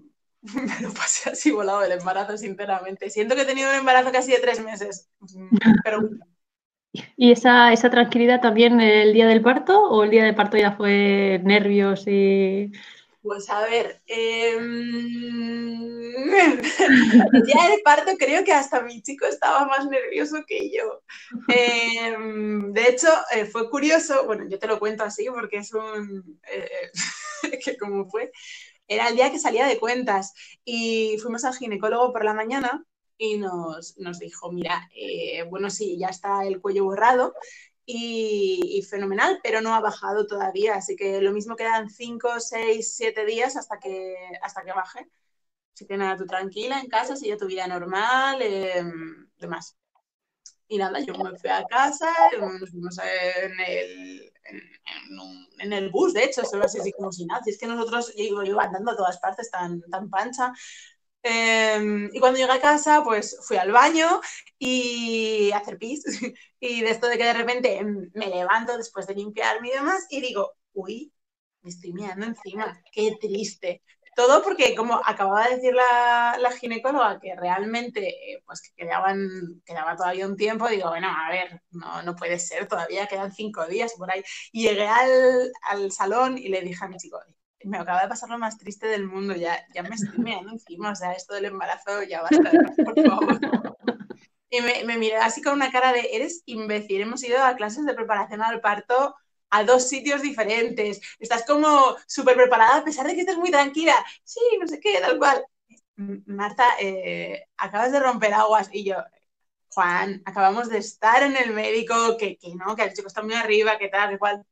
me 0.42 0.80
lo 0.80 0.92
pasé 0.92 1.30
así 1.30 1.50
volado 1.50 1.82
el 1.84 1.92
embarazo, 1.92 2.36
sinceramente. 2.36 3.10
Siento 3.10 3.34
que 3.34 3.42
he 3.42 3.46
tenido 3.46 3.70
un 3.70 3.76
embarazo 3.76 4.10
casi 4.10 4.32
de 4.32 4.38
tres 4.38 4.62
meses, 4.62 5.08
pero... 5.84 6.00
¿Y 7.16 7.30
esa, 7.30 7.72
esa 7.72 7.88
tranquilidad 7.88 8.40
también 8.40 8.80
el 8.80 9.12
día 9.12 9.28
del 9.28 9.42
parto 9.42 9.80
o 9.80 10.02
el 10.02 10.10
día 10.10 10.24
del 10.24 10.34
parto 10.34 10.56
ya 10.56 10.72
fue 10.72 11.40
nervios 11.44 12.06
y... 12.08 12.72
Pues 13.22 13.50
a 13.50 13.60
ver, 13.66 14.02
eh, 14.06 14.54
el 14.56 16.22
día 17.44 17.68
de 17.68 17.82
parto 17.84 18.12
creo 18.18 18.42
que 18.44 18.52
hasta 18.52 18.80
mi 18.80 19.02
chico 19.02 19.26
estaba 19.26 19.66
más 19.66 19.86
nervioso 19.88 20.38
que 20.46 20.70
yo. 20.70 21.02
Em, 21.48 22.72
de 22.72 22.88
hecho, 22.88 23.08
eh, 23.34 23.44
fue 23.44 23.68
curioso, 23.68 24.24
bueno, 24.24 24.46
yo 24.48 24.58
te 24.58 24.66
lo 24.66 24.78
cuento 24.78 25.04
así 25.04 25.26
porque 25.28 25.58
es 25.58 25.74
un... 25.74 26.40
Eh, 26.50 26.90
que 27.64 27.76
como 27.76 28.08
fue, 28.08 28.32
era 28.88 29.08
el 29.08 29.16
día 29.16 29.30
que 29.30 29.38
salía 29.38 29.66
de 29.66 29.78
cuentas 29.78 30.32
y 30.64 31.18
fuimos 31.22 31.44
al 31.44 31.54
ginecólogo 31.54 32.12
por 32.12 32.24
la 32.24 32.34
mañana 32.34 32.84
y 33.18 33.36
nos, 33.36 33.98
nos 33.98 34.18
dijo, 34.18 34.50
mira, 34.50 34.88
eh, 34.96 35.44
bueno, 35.50 35.68
sí, 35.68 35.98
ya 35.98 36.08
está 36.08 36.46
el 36.46 36.60
cuello 36.60 36.84
borrado, 36.84 37.34
y, 37.92 38.82
fenomenal, 38.82 39.40
pero 39.42 39.60
no 39.60 39.74
ha 39.74 39.80
bajado 39.80 40.26
todavía. 40.26 40.74
Así 40.76 40.96
que 40.96 41.20
lo 41.20 41.32
mismo 41.32 41.56
quedan 41.56 41.90
5, 41.90 42.40
6, 42.40 42.94
7 42.96 43.24
días 43.24 43.56
hasta 43.56 43.78
que, 43.78 44.16
hasta 44.42 44.62
que 44.62 44.72
baje. 44.72 45.08
Así 45.74 45.86
que 45.86 45.96
nada, 45.96 46.16
tú 46.16 46.26
tranquila 46.26 46.80
en 46.80 46.88
casa, 46.88 47.16
sigue 47.16 47.36
tu 47.36 47.46
vida 47.46 47.66
normal, 47.66 48.40
eh, 48.42 48.84
demás. 49.38 49.76
Y 50.68 50.78
nada, 50.78 51.00
yo 51.00 51.14
me 51.14 51.36
fui 51.36 51.50
a 51.50 51.64
casa, 51.64 52.12
nos 52.38 52.70
fuimos 52.70 52.96
en 52.98 53.60
el, 53.60 54.32
en, 55.58 55.72
el 55.72 55.90
bus, 55.90 56.14
de 56.14 56.24
hecho, 56.24 56.44
solo 56.44 56.66
así, 56.66 56.78
así 56.78 56.92
como 56.92 57.10
si 57.10 57.26
nada. 57.26 57.42
es 57.44 57.58
que 57.58 57.66
nosotros, 57.66 58.14
yo 58.16 58.42
iba 58.44 58.62
andando 58.62 58.92
a 58.92 58.96
todas 58.96 59.18
partes 59.18 59.50
tan, 59.50 59.80
tan 59.90 60.08
pancha, 60.08 60.52
Em, 61.22 62.08
y 62.12 62.18
cuando 62.20 62.38
llegué 62.38 62.52
a 62.52 62.60
casa, 62.60 63.02
pues 63.04 63.36
fui 63.46 63.56
al 63.58 63.72
baño 63.72 64.20
y 64.58 65.50
a 65.52 65.58
hacer 65.58 65.78
pis. 65.78 66.02
Y 66.62 66.82
de 66.82 66.90
esto 66.90 67.06
de 67.08 67.16
que 67.16 67.24
de 67.24 67.32
repente 67.32 67.80
me 68.14 68.26
levanto 68.26 68.76
después 68.76 69.06
de 69.06 69.14
limpiarme 69.14 69.68
y 69.68 69.72
demás 69.72 70.06
y 70.10 70.20
digo, 70.20 70.52
uy, 70.74 71.10
me 71.62 71.70
estoy 71.70 71.92
mirando 71.92 72.26
encima, 72.26 72.80
qué 72.92 73.16
triste. 73.20 73.82
todo 74.16 74.42
porque, 74.42 74.74
como 74.74 75.00
acababa 75.04 75.48
de 75.48 75.56
decir 75.56 75.74
la, 75.74 76.50
ginecóloga, 76.60 77.18
que 77.20 77.34
realmente 77.36 78.08
eh, 78.34 78.42
pues 78.44 78.60
que 78.62 78.70
quedaban, 78.76 79.62
quedaba 79.64 79.96
todavía 79.96 80.26
un 80.26 80.36
tiempo, 80.36 80.68
digo, 80.68 80.88
bueno, 80.90 81.08
a 81.08 81.30
ver, 81.30 81.62
no, 81.70 82.02
no 82.02 82.14
puede 82.16 82.38
ser, 82.38 82.68
todavía 82.68 83.06
quedan 83.06 83.32
cinco 83.32 83.66
días 83.66 83.94
por 83.96 84.10
ahí. 84.12 84.22
Llegué 84.52 84.86
al, 84.86 85.50
al 85.62 85.92
salón 85.92 86.36
y 86.38 86.48
le 86.48 86.60
dije 86.62 86.84
a 86.84 86.88
mi 86.88 86.96
chico, 86.98 87.18
me 87.64 87.78
acaba 87.78 88.02
de 88.02 88.08
pasar 88.08 88.28
lo 88.30 88.38
más 88.38 88.58
triste 88.58 88.86
del 88.86 89.06
mundo, 89.06 89.34
ya, 89.34 89.58
ya 89.74 89.82
me 89.82 89.94
estoy 89.94 90.18
mirando 90.18 90.52
encima, 90.52 90.92
o 90.92 90.94
sea, 90.96 91.12
esto 91.12 91.34
del 91.34 91.46
embarazo 91.46 92.02
ya 92.02 92.22
basta, 92.22 92.58
por 92.82 92.98
favor. 93.00 93.40
Y 94.50 94.60
me, 94.62 94.84
me 94.84 94.98
miré 94.98 95.16
así 95.16 95.42
con 95.42 95.54
una 95.54 95.70
cara 95.70 95.92
de, 95.92 96.08
eres 96.12 96.42
imbécil, 96.46 97.02
hemos 97.02 97.22
ido 97.22 97.42
a 97.42 97.54
clases 97.54 97.84
de 97.86 97.94
preparación 97.94 98.42
al 98.42 98.60
parto 98.60 99.14
a 99.50 99.64
dos 99.64 99.88
sitios 99.88 100.22
diferentes, 100.22 101.00
estás 101.18 101.44
como 101.44 101.96
súper 102.06 102.36
preparada 102.36 102.78
a 102.78 102.84
pesar 102.84 103.06
de 103.06 103.14
que 103.14 103.20
estás 103.20 103.36
muy 103.36 103.50
tranquila, 103.50 103.94
sí, 104.24 104.40
no 104.60 104.66
sé 104.66 104.80
qué, 104.80 105.00
tal 105.00 105.18
cual. 105.18 105.44
Marta, 106.26 106.64
eh, 106.80 107.44
acabas 107.56 107.92
de 107.92 108.00
romper 108.00 108.32
aguas 108.32 108.70
y 108.72 108.84
yo, 108.84 108.96
Juan, 109.68 110.22
acabamos 110.24 110.68
de 110.68 110.78
estar 110.78 111.22
en 111.22 111.36
el 111.36 111.52
médico, 111.52 112.16
que, 112.18 112.36
que 112.36 112.54
no, 112.54 112.74
que 112.74 112.82
el 112.84 112.92
chico 112.92 113.08
está 113.08 113.22
muy 113.22 113.34
arriba, 113.34 113.78
que 113.78 113.88
tal, 113.88 114.10
que 114.10 114.18
cual. 114.18 114.44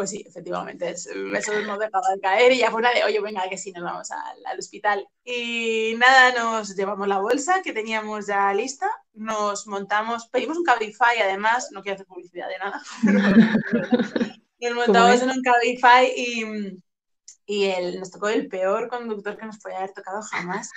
Pues 0.00 0.08
sí, 0.08 0.24
efectivamente, 0.26 0.88
eso 0.88 1.10
hemos 1.12 1.78
dejado 1.78 2.14
de 2.14 2.20
caer 2.22 2.52
y 2.52 2.60
ya 2.60 2.70
fue 2.70 2.80
una 2.80 2.90
de, 2.90 3.04
oye, 3.04 3.20
venga, 3.20 3.46
que 3.50 3.58
sí, 3.58 3.70
nos 3.70 3.84
vamos 3.84 4.10
al, 4.10 4.46
al, 4.46 4.58
hospital. 4.58 5.06
Y 5.26 5.94
nada, 5.98 6.32
nos 6.32 6.74
llevamos 6.74 7.06
la 7.06 7.18
bolsa 7.18 7.60
que 7.62 7.74
teníamos 7.74 8.26
ya 8.26 8.50
lista, 8.54 8.90
nos 9.12 9.66
montamos, 9.66 10.26
pedimos 10.28 10.56
un 10.56 10.64
Cabify, 10.64 11.18
además, 11.22 11.68
no 11.72 11.82
quiero 11.82 11.96
hacer 11.96 12.06
publicidad 12.06 12.48
de 12.48 12.58
nada, 12.58 12.82
nos 14.58 14.74
montamos 14.74 15.20
en 15.20 15.28
un 15.32 15.42
Cabify 15.42 16.10
y, 16.16 16.80
y 17.44 17.64
el, 17.66 18.00
nos 18.00 18.10
tocó 18.10 18.30
el 18.30 18.48
peor 18.48 18.88
conductor 18.88 19.36
que 19.36 19.44
nos 19.44 19.58
podía 19.58 19.80
haber 19.80 19.92
tocado 19.92 20.22
jamás. 20.22 20.70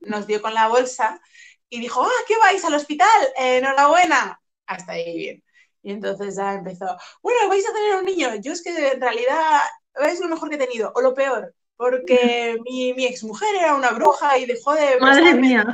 Nos 0.00 0.26
dio 0.26 0.40
con 0.40 0.54
la 0.54 0.68
bolsa 0.68 1.20
y 1.68 1.78
dijo, 1.78 2.02
ah, 2.02 2.24
¿qué 2.26 2.38
vais 2.38 2.64
al 2.64 2.72
hospital? 2.72 3.22
Eh, 3.38 3.58
enhorabuena. 3.58 4.40
Hasta 4.64 4.92
ahí 4.92 5.14
bien. 5.14 5.44
Y 5.82 5.92
entonces 5.92 6.36
ya 6.36 6.54
empezó, 6.54 6.86
bueno, 7.22 7.48
vais 7.48 7.68
a 7.68 7.72
tener 7.72 7.96
un 7.96 8.04
niño. 8.04 8.34
Yo 8.40 8.52
es 8.52 8.62
que 8.62 8.92
en 8.92 9.00
realidad 9.00 9.60
es 10.04 10.20
lo 10.20 10.28
mejor 10.28 10.48
que 10.48 10.56
he 10.56 10.66
tenido, 10.66 10.92
o 10.94 11.00
lo 11.00 11.14
peor, 11.14 11.54
porque 11.76 12.56
mi, 12.64 12.94
mi 12.94 13.06
exmujer 13.06 13.54
era 13.56 13.74
una 13.74 13.90
bruja 13.90 14.38
y 14.38 14.46
dejó 14.46 14.74
de... 14.74 14.98
Madre 15.00 15.34
mía. 15.34 15.64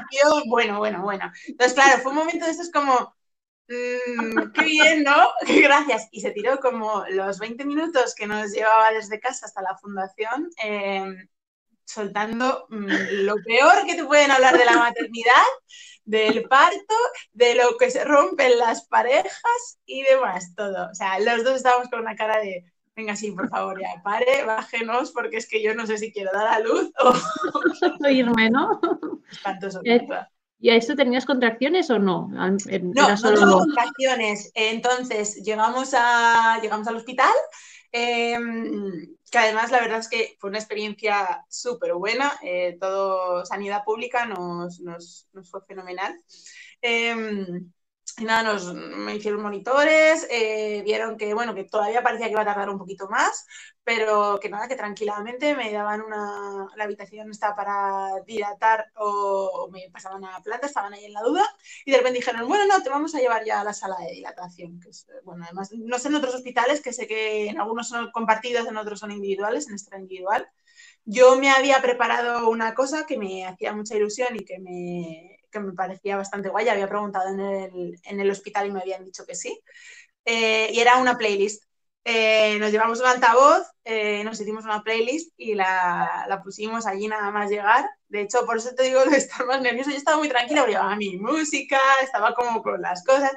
Bueno, 0.49 0.79
bueno, 0.79 1.03
bueno. 1.03 1.31
Entonces, 1.47 1.75
claro, 1.75 2.03
fue 2.03 2.13
un 2.13 2.19
momento 2.19 2.47
de 2.47 2.53
estos 2.53 2.71
como, 2.71 3.15
mmm, 3.69 4.53
qué 4.55 4.65
bien, 4.65 5.03
¿no? 5.05 5.29
Gracias. 5.63 6.09
Y 6.11 6.21
se 6.21 6.31
tiró 6.31 6.59
como 6.61 7.05
los 7.11 7.39
20 7.39 7.65
minutos 7.65 8.15
que 8.15 8.27
nos 8.27 8.53
llevaba 8.53 8.91
desde 8.93 9.21
casa 9.21 9.47
hasta 9.47 9.63
la 9.63 9.77
fundación. 9.77 10.51
Eh, 10.65 11.05
soltando 11.89 12.67
mmm, 12.69 12.87
lo 13.25 13.37
peor 13.37 13.87
que 13.87 13.95
te 13.95 14.05
pueden 14.05 14.31
hablar 14.31 14.57
de 14.59 14.65
la 14.67 14.77
maternidad, 14.77 15.47
del 16.05 16.43
parto, 16.45 16.95
de 17.33 17.55
lo 17.55 17.77
que 17.79 17.91
se 17.91 18.05
rompen 18.05 18.59
las 18.59 18.87
parejas 18.87 19.79
y 19.87 20.03
demás, 20.03 20.55
todo. 20.55 20.91
O 20.91 20.95
sea, 20.95 21.19
los 21.19 21.45
dos 21.45 21.57
estábamos 21.57 21.89
con 21.89 22.01
una 22.01 22.15
cara 22.15 22.41
de, 22.41 22.65
venga, 22.95 23.17
sí, 23.17 23.33
por 23.33 23.49
favor, 23.49 23.81
ya, 23.81 24.03
pare, 24.03 24.45
bájenos, 24.45 25.13
porque 25.13 25.39
es 25.39 25.49
que 25.49 25.63
yo 25.63 25.75
no 25.75 25.87
sé 25.87 25.99
si 25.99 26.13
quiero 26.13 26.31
dar 26.33 26.49
a 26.49 26.61
luz 26.61 26.91
o... 27.01 27.15
irme, 28.09 28.51
¿no? 28.51 28.81
Espantoso. 29.31 29.81
¿Y 30.61 30.71
a 30.71 30.75
esto 30.75 30.97
tenías 30.97 31.25
contracciones 31.25 31.89
o 31.91 31.99
no? 31.99 32.29
No, 32.29 32.51
no 32.51 33.17
solo 33.17 33.59
contracciones. 33.61 34.51
Entonces, 34.55 35.37
llegamos, 35.45 35.95
a, 35.97 36.59
llegamos 36.61 36.89
al 36.89 36.97
hospital. 36.97 37.33
Eh, 37.93 38.37
que 39.31 39.39
además 39.39 39.71
la 39.71 39.81
verdad 39.81 39.99
es 39.99 40.09
que 40.09 40.37
fue 40.39 40.51
una 40.51 40.59
experiencia 40.59 41.45
súper 41.49 41.95
buena, 41.95 42.33
eh, 42.43 42.77
todo 42.81 43.45
sanidad 43.45 43.85
pública 43.85 44.27
nos, 44.27 44.81
nos, 44.81 45.29
fue 45.51 45.61
fenomenal. 45.67 46.21
Eh, 46.83 47.15
y 48.17 48.25
nada, 48.25 48.43
nos, 48.43 48.73
me 48.75 49.17
hicieron 49.17 49.43
monitores, 49.43 50.27
eh, 50.31 50.83
vieron 50.85 51.17
que, 51.17 51.35
bueno, 51.35 51.55
que 51.55 51.65
todavía 51.65 52.03
parecía 52.03 52.27
que 52.27 52.33
iba 52.33 52.43
a 52.43 52.45
tardar 52.45 52.71
un 52.71 52.79
poquito 52.79 53.09
más, 53.09 53.47
pero 53.85 54.39
que 54.41 54.49
nada, 54.49 54.69
que 54.69 54.77
tranquilamente 54.77 55.55
me 55.55 55.73
daban 55.73 56.01
una, 56.03 56.69
la 56.77 56.85
habitación 56.85 57.31
está 57.31 57.55
para 57.55 58.11
dilatar 58.27 58.87
o, 58.97 59.67
o, 59.67 59.71
me 59.71 59.91
pasaban 59.93 60.25
a 60.25 60.41
planta, 60.43 60.67
estaban 60.67 60.95
ahí 60.95 61.05
en 61.05 61.13
la 61.13 61.23
duda, 61.23 61.45
y 61.85 61.91
de 61.91 61.99
repente 61.99 62.19
dijeron, 62.19 62.49
bueno, 62.49 62.67
no, 62.67 62.83
te 62.83 62.91
vamos 62.91 63.15
a 63.15 63.19
llevar 63.19 63.45
ya 63.45 63.61
a 63.61 63.65
la 63.65 63.73
sala 63.75 63.97
de 64.01 64.13
dilatación, 64.13 64.81
que 64.81 64.91
es, 64.91 65.07
bueno, 65.25 65.45
además, 65.45 65.71
no 65.73 65.99
sé 65.99 66.09
en 66.09 66.15
otros 66.15 66.35
hospitales, 66.35 66.81
que 66.81 66.93
sé 66.93 67.07
que 67.07 67.49
en 67.49 67.61
algunos 67.61 67.89
son 67.89 68.11
compartidos, 68.13 68.67
en 68.67 68.77
otros 68.77 69.01
son 69.01 69.11
individuales, 69.11 69.69
en 69.69 69.75
este 69.75 69.91
era 69.91 70.01
individual. 70.01 70.49
Yo 71.05 71.37
me 71.39 71.51
había 71.51 71.81
preparado 71.81 72.51
una 72.51 72.75
cosa 72.75 73.07
que 73.07 73.19
me 73.19 73.47
hacía 73.47 73.73
mucha 73.73 73.97
ilusión 73.97 74.37
y 74.37 74.45
que 74.45 74.59
me, 74.59 75.38
que 75.51 75.61
me 75.61 75.73
parecía 75.73 76.17
bastante 76.17 76.49
guay. 76.49 76.69
Había 76.69 76.89
preguntado 76.89 77.29
en 77.31 77.41
el, 77.41 78.01
en 78.05 78.21
el 78.21 78.31
hospital 78.31 78.67
y 78.67 78.71
me 78.73 78.81
habían 78.81 79.05
dicho 79.05 79.27
que 79.27 79.35
sí. 79.35 79.61
Eh, 80.25 80.71
y 80.73 80.81
era 80.81 80.99
una 80.99 81.17
playlist. 81.17 81.65
Eh, 82.05 82.59
nos 82.59 82.71
llevamos 82.73 83.01
un 83.01 83.07
altavoz, 83.07 83.67
eh, 83.85 84.25
nos 84.25 84.41
hicimos 84.41 84.65
una 84.65 84.83
playlist 84.83 85.33
y 85.37 85.55
la, 85.55 86.25
la, 86.29 86.43
pusimos 86.43 86.87
allí 86.87 87.07
nada 87.09 87.31
más 87.31 87.51
llegar. 87.51 87.85
De 88.09 88.23
hecho, 88.23 88.47
por 88.47 88.57
eso 88.57 88.71
te 88.75 88.85
digo 88.85 89.05
de 89.11 89.17
estar 89.19 89.47
más 89.47 89.61
nerviosa. 89.61 89.91
Yo 89.91 89.97
estaba 89.97 90.17
muy 90.19 90.29
tranquila, 90.29 90.67
llevaba 90.67 90.97
mi 90.97 91.19
música, 91.19 91.79
estaba 92.03 92.35
como 92.35 92.63
con 92.63 92.81
las 92.81 93.05
cosas. 93.05 93.33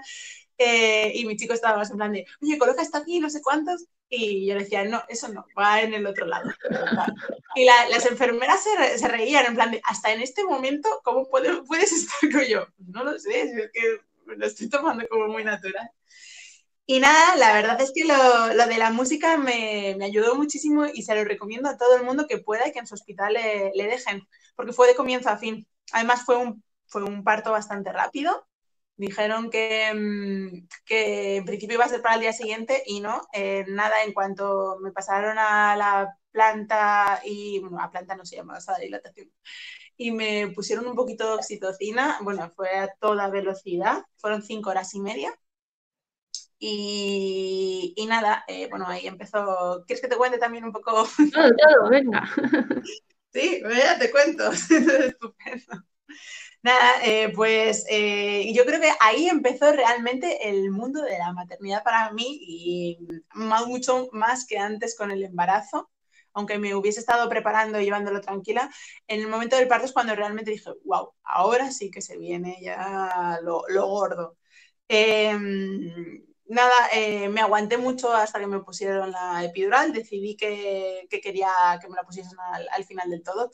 Eh, 0.58 1.12
y 1.16 1.26
mi 1.26 1.38
chico 1.38 1.54
estaba 1.54 1.78
más 1.78 1.90
en 1.92 1.98
plan 1.98 2.12
de, 2.12 2.26
oye, 2.42 2.58
coloca 2.58 2.82
esto 2.82 2.98
aquí, 2.98 3.20
no 3.20 3.30
sé 3.30 3.42
cuántos. 3.42 3.86
Y 4.10 4.46
yo 4.46 4.56
le 4.56 4.64
decía, 4.64 4.84
no, 4.84 5.02
eso 5.08 5.30
no, 5.30 5.46
va 5.58 5.82
en 5.82 5.94
el 5.94 6.06
otro 6.06 6.26
lado. 6.26 6.52
Y 7.54 7.66
la, 7.66 7.90
las 7.90 8.06
enfermeras 8.06 8.64
se, 8.64 8.98
se, 8.98 9.08
reían, 9.10 9.46
en 9.46 9.56
plan 9.56 9.72
de, 9.72 9.82
hasta 9.84 10.14
en 10.14 10.22
este 10.22 10.46
momento, 10.46 10.88
¿cómo 11.04 11.28
puede, 11.30 11.64
puedes 11.64 11.92
estar 11.92 12.32
con 12.32 12.44
yo? 12.44 12.66
Pues 12.78 12.88
no 12.88 13.04
lo 13.04 13.20
sé, 13.20 13.42
es 13.42 13.72
que 13.74 14.00
me 14.26 14.38
lo 14.38 14.46
estoy 14.46 14.70
tomando 14.70 15.06
como 15.10 15.28
muy 15.28 15.44
natural. 15.44 15.92
Y 16.86 17.00
nada, 17.00 17.36
la 17.36 17.54
verdad 17.54 17.80
es 17.82 17.92
que 17.94 18.06
lo, 18.06 18.54
lo 18.54 18.68
de 18.68 18.78
la 18.78 18.92
música 18.92 19.38
me, 19.38 19.96
me, 19.98 20.06
ayudó 20.06 20.36
muchísimo 20.36 20.86
y 20.86 21.04
se 21.04 21.16
lo 21.16 21.24
recomiendo 21.24 21.70
a 21.70 21.78
todo 21.78 21.96
el 21.96 22.04
mundo 22.04 22.28
que 22.28 22.40
pueda 22.40 22.68
y 22.68 22.72
que 22.72 22.80
en 22.80 22.88
su 22.88 22.96
hospital 22.96 23.34
le, 23.34 23.72
le 23.76 23.86
dejen, 23.86 24.28
porque 24.56 24.74
fue 24.74 24.88
de 24.88 24.96
comienzo 24.96 25.30
a 25.30 25.38
fin. 25.38 25.68
Además 25.94 26.24
fue 26.26 26.38
un, 26.38 26.64
fue 26.88 27.04
un 27.04 27.24
parto 27.24 27.52
bastante 27.52 27.92
rápido, 27.92 28.46
dijeron 29.02 29.50
que, 29.50 29.92
mm, 29.94 30.68
que, 30.86 31.38
en 31.38 31.46
principio 31.46 31.76
iba 31.76 31.86
a 31.86 31.90
ser 31.90 32.02
para 32.02 32.16
el 32.16 32.22
día 32.22 32.34
siguiente 32.34 32.84
y 32.86 33.02
no, 33.02 33.22
eh, 33.34 33.66
nada, 33.68 34.04
en 34.04 34.14
cuanto 34.14 34.78
me 34.82 34.92
pasaron 34.92 35.38
a 35.40 35.76
la 35.76 36.18
planta 36.32 37.20
y, 37.26 37.60
bueno, 37.60 37.80
a 37.82 37.90
planta 37.92 38.16
no 38.16 38.26
se 38.26 38.36
llama, 38.38 38.58
a 38.58 38.72
la 38.72 38.78
dilatación, 38.80 39.32
y 39.98 40.12
me 40.12 40.50
pusieron 40.56 40.88
un 40.88 40.96
poquito 40.96 41.28
de 41.28 41.34
oxitocina, 41.34 42.20
bueno, 42.22 42.50
fue 42.56 42.70
a 42.78 42.90
toda 43.00 43.30
velocidad, 43.30 44.04
fueron 44.18 44.44
cinco 44.44 44.70
horas 44.70 44.94
y 44.94 45.02
media. 45.02 45.34
Y, 46.64 47.94
y 47.98 48.06
nada, 48.06 48.44
eh, 48.48 48.68
bueno, 48.70 48.86
ahí 48.88 49.08
empezó. 49.08 49.84
¿Quieres 49.88 50.00
que 50.00 50.08
te 50.08 50.16
cuente 50.16 50.38
también 50.38 50.64
un 50.64 50.72
poco? 50.72 51.08
Todo, 51.34 51.50
todo, 51.50 51.90
venga. 51.90 52.24
Sí, 53.34 53.62
ya 53.64 53.98
te 53.98 54.12
cuento. 54.12 54.52
Estupendo. 54.52 55.86
Nada, 56.64 57.04
eh, 57.04 57.32
pues 57.36 57.86
eh, 57.90 58.54
yo 58.54 58.66
creo 58.66 58.80
que 58.80 58.92
ahí 59.00 59.28
empezó 59.28 59.72
realmente 59.72 60.48
el 60.50 60.70
mundo 60.70 61.02
de 61.02 61.18
la 61.18 61.34
maternidad 61.34 61.84
para 61.84 62.12
mí 62.12 62.38
y 62.40 63.00
más, 63.34 63.66
mucho 63.66 64.10
más 64.12 64.46
que 64.46 64.60
antes 64.60 64.96
con 64.96 65.10
el 65.10 65.24
embarazo, 65.24 65.90
aunque 66.34 66.60
me 66.60 66.76
hubiese 66.76 67.00
estado 67.00 67.28
preparando 67.30 67.80
y 67.82 67.86
llevándolo 67.86 68.22
tranquila, 68.22 68.70
en 69.08 69.22
el 69.22 69.28
momento 69.28 69.56
del 69.56 69.68
parto 69.68 69.86
es 69.86 69.92
cuando 69.94 70.14
realmente 70.16 70.52
dije, 70.52 70.70
wow, 70.86 71.12
ahora 71.24 71.72
sí 71.72 71.90
que 71.90 72.02
se 72.02 72.18
viene 72.18 72.58
ya 72.62 73.40
lo, 73.44 73.64
lo 73.70 73.88
gordo. 73.88 74.38
Eh, 74.88 75.36
nada, 76.46 76.74
eh, 76.94 77.30
me 77.30 77.42
aguanté 77.42 77.78
mucho 77.78 78.14
hasta 78.14 78.40
que 78.40 78.48
me 78.48 78.60
pusieron 78.62 79.12
la 79.12 79.44
epidural, 79.44 79.94
decidí 79.94 80.36
que, 80.36 81.08
que 81.10 81.22
quería 81.22 81.50
que 81.82 81.88
me 81.90 81.96
la 81.96 82.04
pusiesen 82.04 82.40
al, 82.40 82.68
al 82.70 82.84
final 82.86 83.10
del 83.10 83.24
todo, 83.24 83.50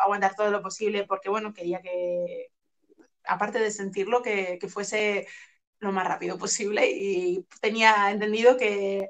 aguantar 0.00 0.34
todo 0.36 0.50
lo 0.50 0.62
posible, 0.62 1.04
porque 1.06 1.28
bueno, 1.28 1.52
quería 1.54 1.80
que, 1.82 2.48
aparte 3.28 3.58
de 3.60 3.70
sentirlo, 3.70 4.22
que, 4.22 4.58
fuese 4.68 5.26
lo 5.80 5.92
más 5.92 6.06
rápido 6.06 6.38
posible. 6.38 6.90
Y 6.90 7.46
tenía 7.60 8.10
entendido 8.10 8.56
que 8.56 9.08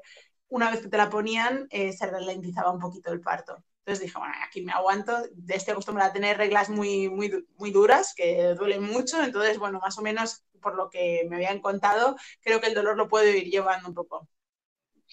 una 0.49 0.71
vez 0.71 0.81
que 0.81 0.89
te 0.89 0.97
la 0.97 1.09
ponían 1.09 1.67
eh, 1.71 1.93
se 1.93 2.05
ralentizaba 2.07 2.71
un 2.71 2.79
poquito 2.79 3.11
el 3.11 3.21
parto. 3.21 3.63
Entonces 3.79 4.05
dije, 4.05 4.19
bueno, 4.19 4.33
aquí 4.45 4.61
me 4.61 4.71
aguanto, 4.73 5.17
estoy 5.47 5.71
acostumbrada 5.71 6.11
a 6.11 6.13
tener 6.13 6.37
reglas 6.37 6.69
muy, 6.69 7.09
muy 7.09 7.71
duras, 7.71 8.13
que 8.15 8.53
duelen 8.55 8.83
mucho, 8.83 9.23
entonces, 9.23 9.57
bueno, 9.57 9.79
más 9.79 9.97
o 9.97 10.03
menos 10.03 10.43
por 10.59 10.75
lo 10.75 10.89
que 10.89 11.25
me 11.29 11.37
habían 11.37 11.61
contado, 11.61 12.15
creo 12.41 12.61
que 12.61 12.67
el 12.67 12.73
dolor 12.75 12.97
lo 12.97 13.07
puedo 13.07 13.27
ir 13.27 13.45
llevando 13.49 13.89
un 13.89 13.95
poco. 13.95 14.27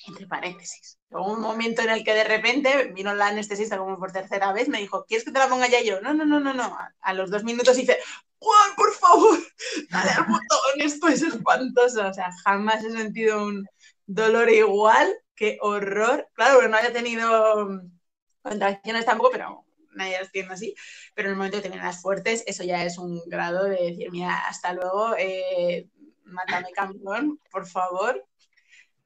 Entre 0.06 0.26
paréntesis. 0.26 0.98
Hubo 1.10 1.32
un 1.32 1.40
momento 1.40 1.82
en 1.82 1.90
el 1.90 2.04
que 2.04 2.12
de 2.14 2.24
repente 2.24 2.92
vino 2.94 3.14
la 3.14 3.28
anestesista 3.28 3.78
como 3.78 3.98
por 3.98 4.12
tercera 4.12 4.52
vez, 4.52 4.68
me 4.68 4.78
dijo, 4.80 5.04
¿quieres 5.06 5.24
que 5.24 5.32
te 5.32 5.38
la 5.38 5.48
ponga 5.48 5.68
ya 5.68 5.82
yo? 5.82 6.00
No, 6.02 6.12
no, 6.12 6.26
no, 6.26 6.38
no, 6.38 6.52
no. 6.52 6.76
A 7.00 7.14
los 7.14 7.30
dos 7.30 7.44
minutos 7.44 7.78
hice, 7.78 7.98
Juan, 8.38 8.74
por 8.76 8.92
favor, 8.92 9.38
dale 9.90 10.10
al 10.10 10.24
botón, 10.24 10.80
esto 10.80 11.08
es 11.08 11.22
espantoso. 11.22 12.06
O 12.08 12.14
sea, 12.14 12.30
jamás 12.44 12.84
he 12.84 12.90
sentido 12.90 13.44
un 13.44 13.66
dolor 14.06 14.50
igual, 14.50 15.12
qué 15.34 15.58
horror. 15.60 16.28
Claro, 16.34 16.68
no 16.68 16.76
había 16.76 16.92
tenido 16.92 17.80
contracciones 18.42 19.04
tampoco, 19.06 19.30
pero 19.32 19.65
nadie 19.96 20.18
las 20.18 20.30
tiene 20.32 20.52
así, 20.52 20.74
pero 21.14 21.28
en 21.28 21.32
el 21.32 21.38
momento 21.38 21.62
que 21.62 21.70
te 21.70 21.76
las 21.76 22.00
fuertes, 22.02 22.44
eso 22.46 22.64
ya 22.64 22.84
es 22.84 22.98
un 22.98 23.20
grado 23.26 23.64
de 23.64 23.76
decir, 23.76 24.10
mira, 24.10 24.46
hasta 24.48 24.72
luego, 24.72 25.16
eh, 25.18 25.88
mátame 26.24 26.70
campeón, 26.72 27.40
por 27.50 27.66
favor. 27.66 28.24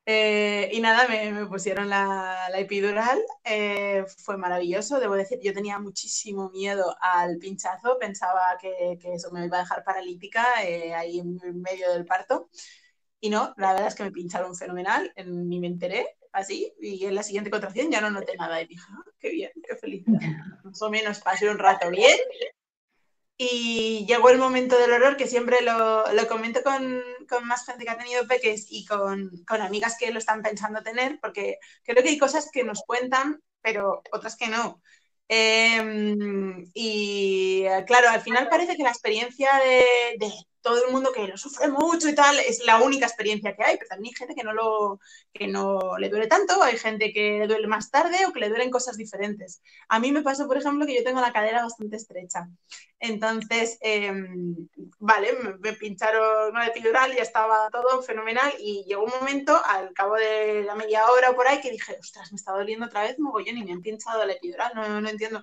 Eh, 0.06 0.70
y 0.72 0.80
nada, 0.80 1.06
me, 1.08 1.46
pusieron 1.46 1.88
la, 1.88 2.48
epidural, 2.54 3.20
eh, 3.44 4.04
fue 4.24 4.36
maravilloso, 4.36 4.98
debo 4.98 5.14
decir, 5.14 5.38
yo 5.42 5.52
tenía 5.52 5.78
muchísimo 5.78 6.50
miedo 6.50 6.96
al 7.00 7.38
pinchazo, 7.38 7.98
pensaba 7.98 8.58
que, 8.60 8.98
que 9.00 9.14
eso 9.14 9.30
me 9.30 9.46
iba 9.46 9.58
a 9.58 9.60
dejar 9.60 9.84
paralítica 9.84 10.44
ahí 10.56 11.20
en 11.20 11.38
medio 11.60 11.92
del 11.92 12.04
parto. 12.06 12.50
Y 13.20 13.30
no, 13.30 13.54
la 13.58 13.72
verdad 13.72 13.88
es 13.88 13.94
que 13.94 14.04
me 14.04 14.10
pincharon 14.12 14.56
fenomenal, 14.56 15.12
ni 15.26 15.60
me 15.60 15.66
enteré, 15.68 16.16
así, 16.32 16.72
y 16.80 17.04
en 17.04 17.14
la 17.14 17.22
siguiente 17.22 17.50
contracción 17.50 17.90
ya 17.90 18.00
no 18.00 18.10
noté 18.10 18.36
nada. 18.36 18.60
Y 18.60 18.66
dije, 18.66 18.82
ah, 18.88 19.10
qué 19.18 19.30
bien, 19.30 19.50
qué 19.66 19.76
felicidad. 19.76 20.20
Más 20.64 20.82
o 20.82 20.90
menos 20.90 21.20
pasé 21.20 21.48
un 21.48 21.58
rato 21.58 21.90
bien. 21.90 22.18
Y 23.36 24.04
llegó 24.06 24.28
el 24.28 24.38
momento 24.38 24.78
del 24.78 24.92
horror, 24.92 25.16
que 25.16 25.26
siempre 25.26 25.62
lo, 25.62 26.12
lo 26.12 26.28
comento 26.28 26.62
con, 26.62 27.02
con, 27.26 27.46
más 27.46 27.64
gente 27.64 27.84
que 27.84 27.90
ha 27.90 27.96
tenido 27.96 28.26
peques 28.26 28.66
y 28.68 28.84
con, 28.84 29.30
con, 29.48 29.62
amigas 29.62 29.96
que 29.98 30.10
lo 30.10 30.18
están 30.18 30.42
pensando 30.42 30.82
tener, 30.82 31.18
porque 31.22 31.58
creo 31.82 32.02
que 32.02 32.10
hay 32.10 32.18
cosas 32.18 32.50
que 32.52 32.64
nos 32.64 32.82
cuentan, 32.82 33.40
pero 33.62 34.02
otras 34.12 34.36
que 34.36 34.48
no. 34.48 34.82
Em, 35.26 36.70
y 36.74 37.64
claro, 37.86 38.10
al 38.10 38.20
final 38.20 38.48
parece 38.50 38.76
que 38.76 38.82
la 38.82 38.90
experiencia 38.90 39.48
de, 39.64 40.16
de 40.18 40.32
todo 40.62 40.84
el 40.84 40.92
mundo 40.92 41.12
que 41.12 41.26
lo 41.26 41.36
sufre 41.36 41.68
mucho 41.68 42.08
y 42.08 42.14
tal, 42.14 42.38
es 42.38 42.64
la 42.64 42.80
única 42.80 43.06
experiencia 43.06 43.54
que 43.54 43.64
hay, 43.64 43.76
pero 43.76 43.88
también 43.88 44.12
hay 44.12 44.18
gente 44.18 44.34
que 44.34 44.44
no, 44.44 44.52
lo, 44.52 45.00
que 45.32 45.46
no 45.46 45.98
le 45.98 46.08
duele 46.08 46.26
tanto, 46.26 46.62
hay 46.62 46.76
gente 46.76 47.12
que 47.12 47.38
le 47.38 47.46
duele 47.46 47.66
más 47.66 47.90
tarde 47.90 48.26
o 48.26 48.32
que 48.32 48.40
le 48.40 48.48
duelen 48.48 48.70
cosas 48.70 48.96
diferentes. 48.96 49.62
A 49.88 49.98
mí 50.00 50.12
me 50.12 50.22
pasó, 50.22 50.46
por 50.46 50.58
ejemplo, 50.58 50.86
que 50.86 50.94
yo 50.94 51.04
tengo 51.04 51.20
la 51.20 51.32
cadera 51.32 51.62
bastante 51.62 51.96
estrecha. 51.96 52.48
Entonces, 52.98 53.78
em, 53.80 54.68
vale, 54.98 55.32
me, 55.60 55.72
pincharon 55.72 56.50
una 56.50 56.66
epidural, 56.66 57.14
ya 57.14 57.22
estaba 57.22 57.70
todo 57.70 58.02
fenomenal 58.02 58.52
y 58.58 58.84
llegó 58.86 59.04
un 59.04 59.12
momento, 59.18 59.60
al 59.64 59.92
cabo 59.94 60.16
de 60.16 60.62
la 60.64 60.74
media 60.74 61.10
hora 61.10 61.30
o 61.30 61.34
por 61.34 61.48
ahí, 61.48 61.60
que 61.60 61.70
dije, 61.70 61.96
ostras, 61.98 62.30
me 62.32 62.36
está 62.36 62.52
doliendo 62.52 62.86
otra 62.86 63.02
vez 63.02 63.18
mogollón 63.18 63.56
y 63.56 63.64
me 63.64 63.72
han 63.72 63.80
pinchado 63.80 64.24
la 64.24 64.34
epidural, 64.34 64.72
no, 64.74 65.00
no 65.00 65.08
entiendo. 65.08 65.42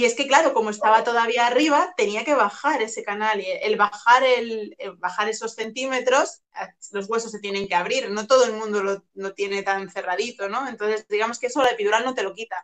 Y 0.00 0.06
es 0.06 0.14
que, 0.14 0.26
claro, 0.26 0.54
como 0.54 0.70
estaba 0.70 1.04
todavía 1.04 1.46
arriba, 1.46 1.92
tenía 1.94 2.24
que 2.24 2.32
bajar 2.32 2.80
ese 2.80 3.02
canal. 3.02 3.38
Y 3.38 3.44
el 3.60 3.76
bajar, 3.76 4.22
el, 4.22 4.74
bajar 4.96 5.28
esos 5.28 5.52
centímetros, 5.52 6.40
los 6.92 7.06
huesos 7.06 7.30
se 7.30 7.38
tienen 7.38 7.68
que 7.68 7.74
abrir. 7.74 8.10
No 8.10 8.26
todo 8.26 8.46
el 8.46 8.54
mundo 8.54 8.82
lo, 8.82 9.34
tiene 9.34 9.62
tan 9.62 9.90
cerradito, 9.90 10.48
¿no? 10.48 10.66
Entonces, 10.66 11.06
digamos 11.06 11.38
que 11.38 11.48
eso 11.48 11.62
la 11.62 11.72
epidural 11.72 12.02
no 12.02 12.14
te 12.14 12.22
lo 12.22 12.32
quita. 12.32 12.56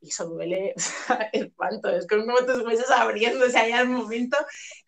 Y 0.00 0.08
eso 0.08 0.24
duele, 0.30 0.74
espanto. 1.32 1.90
Es 1.90 2.08
como 2.08 2.34
tus 2.44 2.64
huesos 2.64 2.90
abriéndose 2.90 3.56
ahí 3.56 3.70
al 3.70 3.88
momento. 3.88 4.36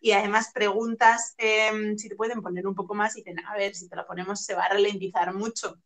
Y 0.01 0.11
además 0.11 0.51
preguntas 0.53 1.35
em, 1.37 1.97
si 1.97 2.09
te 2.09 2.17
pueden 2.17 2.41
poner 2.41 2.67
un 2.67 2.75
poco 2.75 2.95
más 2.95 3.15
y 3.15 3.21
dicen, 3.21 3.39
a 3.45 3.55
ver, 3.55 3.75
si 3.75 3.87
te 3.87 3.95
la 3.95 4.05
ponemos 4.05 4.43
se 4.43 4.55
va 4.55 4.65
a 4.65 4.69
ralentizar 4.73 5.33
mucho. 5.33 5.77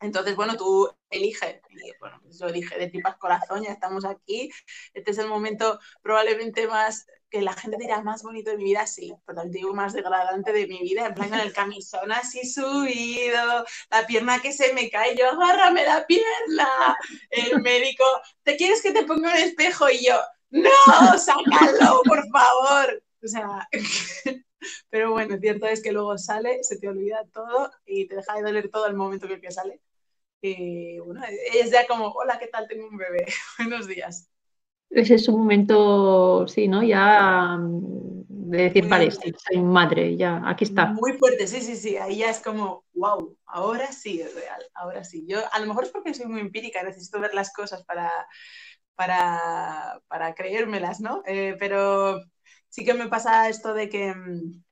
Entonces, 0.00 0.34
bueno, 0.34 0.56
tú 0.56 0.90
eliges. 1.10 1.60
Y, 1.68 1.92
bueno, 2.00 2.18
pues 2.22 2.38
yo 2.38 2.50
dije 2.50 2.78
de 2.78 2.88
tipas 2.88 3.16
corazón, 3.16 3.62
ya 3.62 3.72
estamos 3.72 4.04
aquí. 4.04 4.50
Este 4.94 5.10
es 5.10 5.18
el 5.18 5.28
momento 5.28 5.78
probablemente 6.02 6.66
más, 6.66 7.06
que 7.28 7.42
la 7.42 7.52
gente 7.52 7.76
dirá 7.78 8.02
más 8.02 8.22
bonito 8.22 8.50
de 8.50 8.56
mi 8.56 8.64
vida, 8.64 8.86
sí, 8.86 9.14
pero 9.24 9.36
también 9.36 9.62
digo 9.62 9.74
más 9.74 9.92
degradante 9.92 10.52
de 10.52 10.66
mi 10.66 10.80
vida, 10.80 11.06
en 11.06 11.14
plan 11.14 11.30
con 11.30 11.38
el 11.38 11.52
camisón 11.52 12.10
así 12.10 12.44
subido, 12.44 13.64
la 13.90 14.06
pierna 14.06 14.40
que 14.40 14.52
se 14.52 14.72
me 14.72 14.90
cae, 14.90 15.16
yo 15.16 15.28
agárrame 15.30 15.84
la 15.84 16.06
pierna. 16.06 16.96
El 17.30 17.62
médico, 17.62 18.04
¿te 18.42 18.56
quieres 18.56 18.82
que 18.82 18.92
te 18.92 19.04
ponga 19.04 19.30
un 19.30 19.36
espejo? 19.36 19.88
Y 19.90 20.06
yo, 20.06 20.20
no, 20.50 21.18
sácalo, 21.18 22.02
por 22.04 22.26
favor. 22.30 23.02
O 23.22 23.28
sea, 23.28 23.68
pero 24.90 25.12
bueno, 25.12 25.38
cierto 25.38 25.66
es 25.66 25.82
que 25.82 25.92
luego 25.92 26.18
sale, 26.18 26.62
se 26.62 26.78
te 26.78 26.88
olvida 26.88 27.24
todo 27.32 27.70
y 27.84 28.08
te 28.08 28.16
deja 28.16 28.34
de 28.34 28.42
doler 28.42 28.70
todo 28.70 28.86
el 28.86 28.94
momento 28.94 29.28
que 29.28 29.50
sale. 29.50 29.80
Y 30.42 30.98
bueno, 31.00 31.22
es 31.54 31.70
ya 31.70 31.86
como, 31.86 32.08
hola, 32.08 32.38
¿qué 32.38 32.46
tal? 32.46 32.66
Tengo 32.66 32.88
un 32.88 32.96
bebé. 32.96 33.26
Buenos 33.58 33.86
días. 33.86 34.28
Ese 34.88 35.14
es 35.14 35.28
un 35.28 35.38
momento, 35.38 36.48
sí, 36.48 36.66
¿no? 36.66 36.82
Ya 36.82 37.56
mm, 37.56 38.24
de 38.28 38.62
decir, 38.62 38.88
vale, 38.88 39.10
soy 39.10 39.62
madre, 39.62 40.16
ya, 40.16 40.42
aquí 40.44 40.64
está. 40.64 40.86
Muy 40.86 41.12
fuerte, 41.12 41.46
sí, 41.46 41.60
sí, 41.60 41.76
sí. 41.76 41.96
Ahí 41.96 42.18
ya 42.18 42.30
es 42.30 42.40
como, 42.40 42.84
wow, 42.94 43.36
ahora 43.46 43.92
sí 43.92 44.20
es 44.20 44.34
real, 44.34 44.62
ahora 44.74 45.04
sí. 45.04 45.24
Yo, 45.28 45.38
a 45.52 45.58
lo 45.60 45.66
mejor 45.66 45.84
es 45.84 45.90
porque 45.90 46.14
soy 46.14 46.26
muy 46.26 46.40
empírica, 46.40 46.82
necesito 46.82 47.20
ver 47.20 47.34
las 47.34 47.52
cosas 47.52 47.84
para, 47.84 48.10
para, 48.96 50.00
para 50.08 50.34
creérmelas, 50.34 51.00
¿no? 51.00 51.22
Eh, 51.26 51.56
pero 51.60 52.20
sí 52.68 52.84
que 52.84 52.94
me 52.94 53.08
pasa 53.08 53.48
esto 53.48 53.74
de 53.74 53.88
que, 53.88 54.12
mm, 54.12 54.62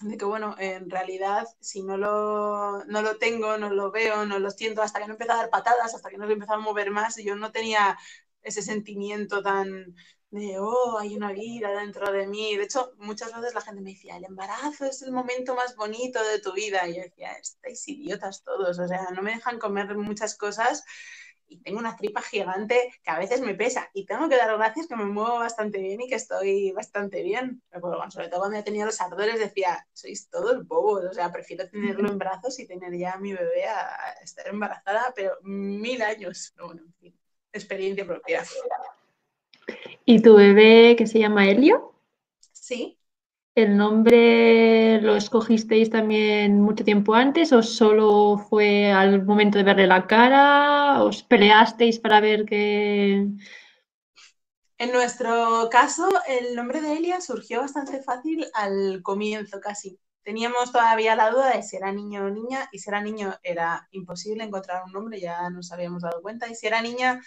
de 0.00 0.16
que, 0.18 0.24
bueno, 0.24 0.54
en 0.58 0.90
realidad, 0.90 1.46
si 1.60 1.82
no 1.82 1.96
lo, 1.96 2.84
no 2.86 3.02
lo 3.02 3.16
tengo, 3.18 3.56
no 3.58 3.70
lo 3.70 3.90
veo, 3.90 4.26
no 4.26 4.38
lo 4.38 4.50
siento, 4.50 4.82
hasta 4.82 5.00
que 5.00 5.06
no 5.06 5.14
empezó 5.14 5.32
a 5.32 5.36
dar 5.36 5.50
patadas, 5.50 5.94
hasta 5.94 6.10
que 6.10 6.18
no 6.18 6.28
empezó 6.28 6.54
a 6.54 6.58
mover 6.58 6.90
más, 6.90 7.16
yo 7.16 7.36
no 7.36 7.52
tenía 7.52 7.98
ese 8.42 8.62
sentimiento 8.62 9.42
tan 9.42 9.94
de, 10.30 10.58
oh, 10.58 10.98
hay 10.98 11.14
una 11.16 11.32
vida 11.32 11.70
dentro 11.80 12.10
de 12.12 12.26
mí. 12.26 12.56
De 12.56 12.64
hecho, 12.64 12.92
muchas 12.98 13.32
veces 13.32 13.54
la 13.54 13.60
gente 13.60 13.80
me 13.80 13.92
decía, 13.92 14.16
el 14.16 14.24
embarazo 14.24 14.84
es 14.86 15.00
el 15.02 15.12
momento 15.12 15.54
más 15.54 15.76
bonito 15.76 16.22
de 16.24 16.40
tu 16.40 16.52
vida. 16.52 16.88
Y 16.88 16.96
yo 16.96 17.02
decía, 17.02 17.32
estáis 17.32 17.86
idiotas 17.88 18.42
todos, 18.42 18.78
o 18.78 18.88
sea, 18.88 19.08
no 19.14 19.22
me 19.22 19.34
dejan 19.34 19.58
comer 19.60 19.96
muchas 19.96 20.36
cosas 20.36 20.84
y 21.48 21.58
tengo 21.58 21.78
una 21.78 21.96
tripa 21.96 22.22
gigante 22.22 22.92
que 23.02 23.10
a 23.10 23.18
veces 23.18 23.40
me 23.40 23.54
pesa 23.54 23.90
y 23.92 24.06
tengo 24.06 24.28
que 24.28 24.36
dar 24.36 24.56
gracias 24.56 24.86
que 24.86 24.96
me 24.96 25.04
muevo 25.04 25.38
bastante 25.38 25.78
bien 25.78 26.00
y 26.00 26.08
que 26.08 26.14
estoy 26.14 26.72
bastante 26.72 27.22
bien. 27.22 27.62
sobre 28.10 28.28
todo 28.28 28.40
cuando 28.40 28.58
he 28.58 28.62
tenido 28.62 28.86
los 28.86 29.00
ardores 29.00 29.38
decía, 29.38 29.86
sois 29.92 30.28
todos 30.28 30.66
bobos, 30.66 31.04
o 31.04 31.12
sea, 31.12 31.32
prefiero 31.32 31.68
tenerlo 31.68 32.08
en 32.08 32.18
brazos 32.18 32.58
y 32.58 32.66
tener 32.66 32.96
ya 32.96 33.12
a 33.12 33.18
mi 33.18 33.32
bebé 33.32 33.66
a, 33.66 34.14
estar 34.22 34.48
embarazada, 34.48 35.12
pero 35.14 35.32
mil 35.42 36.02
años. 36.02 36.54
bueno, 36.58 36.82
en 36.84 36.94
fin, 36.94 37.20
experiencia 37.52 38.06
propia. 38.06 38.44
¿Y 40.04 40.20
tu 40.20 40.36
bebé 40.36 40.96
que 40.96 41.06
se 41.06 41.18
llama 41.18 41.48
Helio? 41.48 41.94
Sí. 42.52 42.98
¿El 43.56 43.76
nombre 43.76 45.00
lo 45.00 45.14
escogisteis 45.14 45.88
también 45.88 46.60
mucho 46.60 46.82
tiempo 46.84 47.14
antes 47.14 47.52
o 47.52 47.62
solo 47.62 48.36
fue 48.36 48.90
al 48.90 49.24
momento 49.24 49.58
de 49.58 49.64
verle 49.64 49.86
la 49.86 50.08
cara? 50.08 51.02
¿Os 51.04 51.22
peleasteis 51.22 52.00
para 52.00 52.20
ver 52.20 52.44
qué...? 52.46 53.28
En 54.76 54.92
nuestro 54.92 55.68
caso, 55.70 56.08
el 56.26 56.56
nombre 56.56 56.80
de 56.80 56.94
Elia 56.94 57.20
surgió 57.20 57.60
bastante 57.60 58.02
fácil 58.02 58.44
al 58.54 59.02
comienzo 59.02 59.60
casi. 59.60 60.00
Teníamos 60.24 60.72
todavía 60.72 61.14
la 61.14 61.30
duda 61.30 61.50
de 61.54 61.62
si 61.62 61.76
era 61.76 61.92
niño 61.92 62.24
o 62.24 62.30
niña 62.30 62.68
y 62.72 62.80
si 62.80 62.90
era 62.90 63.00
niño 63.00 63.34
era 63.44 63.86
imposible 63.92 64.42
encontrar 64.42 64.82
un 64.84 64.92
nombre, 64.92 65.20
ya 65.20 65.48
nos 65.50 65.70
habíamos 65.70 66.02
dado 66.02 66.22
cuenta, 66.22 66.48
y 66.48 66.56
si 66.56 66.66
era 66.66 66.82
niña 66.82 67.20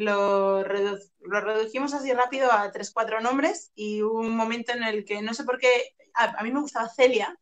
lo, 0.00 0.62
lo, 0.62 1.40
redujimos 1.40 1.94
así 1.94 2.12
rápido 2.12 2.52
a 2.52 2.70
tres, 2.72 2.92
cuatro 2.92 3.20
nombres 3.20 3.70
y 3.74 4.02
hubo 4.02 4.20
un 4.20 4.36
momento 4.36 4.72
en 4.72 4.82
el 4.84 5.04
que 5.04 5.22
no 5.22 5.34
sé 5.34 5.44
por 5.44 5.58
qué, 5.58 5.68
a, 6.14 6.42
mí 6.42 6.52
me 6.52 6.60
gustaba 6.60 6.88
Celia 6.88 7.38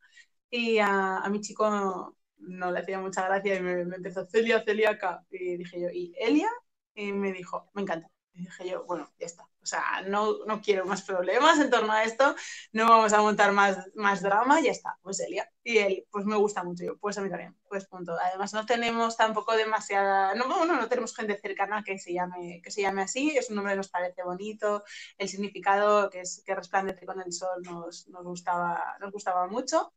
y 0.50 0.78
a, 0.78 1.18
a, 1.18 1.28
mi 1.30 1.40
chico 1.40 2.14
no 2.38 2.70
le 2.72 2.80
hacía 2.80 3.00
mucha 3.00 3.26
gracia 3.26 3.56
y 3.56 3.60
me, 3.62 3.84
me 3.84 3.96
empezó 3.96 4.26
Celia, 4.26 4.62
Celia 4.64 4.90
acá 4.90 5.24
y 5.30 5.56
dije 5.56 5.80
yo, 5.80 5.88
¿y 5.90 6.14
Elia? 6.18 6.48
Y 6.94 7.12
me 7.12 7.32
dijo, 7.32 7.70
me 7.74 7.82
encanta. 7.82 8.10
Y 8.34 8.42
dije 8.42 8.68
yo, 8.68 8.84
bueno, 8.84 9.10
ya 9.18 9.26
está. 9.26 9.44
O 9.68 9.70
sea, 9.70 10.00
no, 10.06 10.46
no 10.46 10.62
quiero 10.62 10.86
más 10.86 11.02
problemas 11.02 11.58
en 11.58 11.68
torno 11.68 11.92
a 11.92 12.02
esto, 12.02 12.34
no 12.72 12.88
vamos 12.88 13.12
a 13.12 13.20
montar 13.20 13.52
más, 13.52 13.76
más 13.94 14.22
drama, 14.22 14.62
ya 14.62 14.70
está. 14.70 14.96
Pues 15.02 15.20
Elia. 15.20 15.46
Y 15.62 15.76
él, 15.76 16.06
pues 16.10 16.24
me 16.24 16.36
gusta 16.36 16.64
mucho. 16.64 16.84
Yo, 16.84 16.96
pues 16.96 17.18
a 17.18 17.20
mí 17.20 17.28
también. 17.28 17.54
Pues 17.68 17.84
punto. 17.86 18.16
Además, 18.18 18.54
no 18.54 18.64
tenemos 18.64 19.18
tampoco 19.18 19.54
demasiada. 19.54 20.34
No, 20.34 20.64
no, 20.64 20.74
no 20.74 20.88
tenemos 20.88 21.14
gente 21.14 21.38
cercana 21.38 21.84
que 21.84 21.98
se, 21.98 22.14
llame, 22.14 22.62
que 22.64 22.70
se 22.70 22.80
llame 22.80 23.02
así. 23.02 23.36
Es 23.36 23.50
un 23.50 23.56
nombre 23.56 23.74
que 23.74 23.76
nos 23.76 23.90
parece 23.90 24.22
bonito. 24.22 24.84
El 25.18 25.28
significado, 25.28 26.08
que 26.08 26.20
es 26.20 26.42
que 26.46 26.54
resplandece 26.54 27.04
con 27.04 27.20
el 27.20 27.30
sol, 27.30 27.62
nos, 27.62 28.08
nos, 28.08 28.24
gustaba, 28.24 28.96
nos 29.00 29.12
gustaba 29.12 29.48
mucho. 29.48 29.92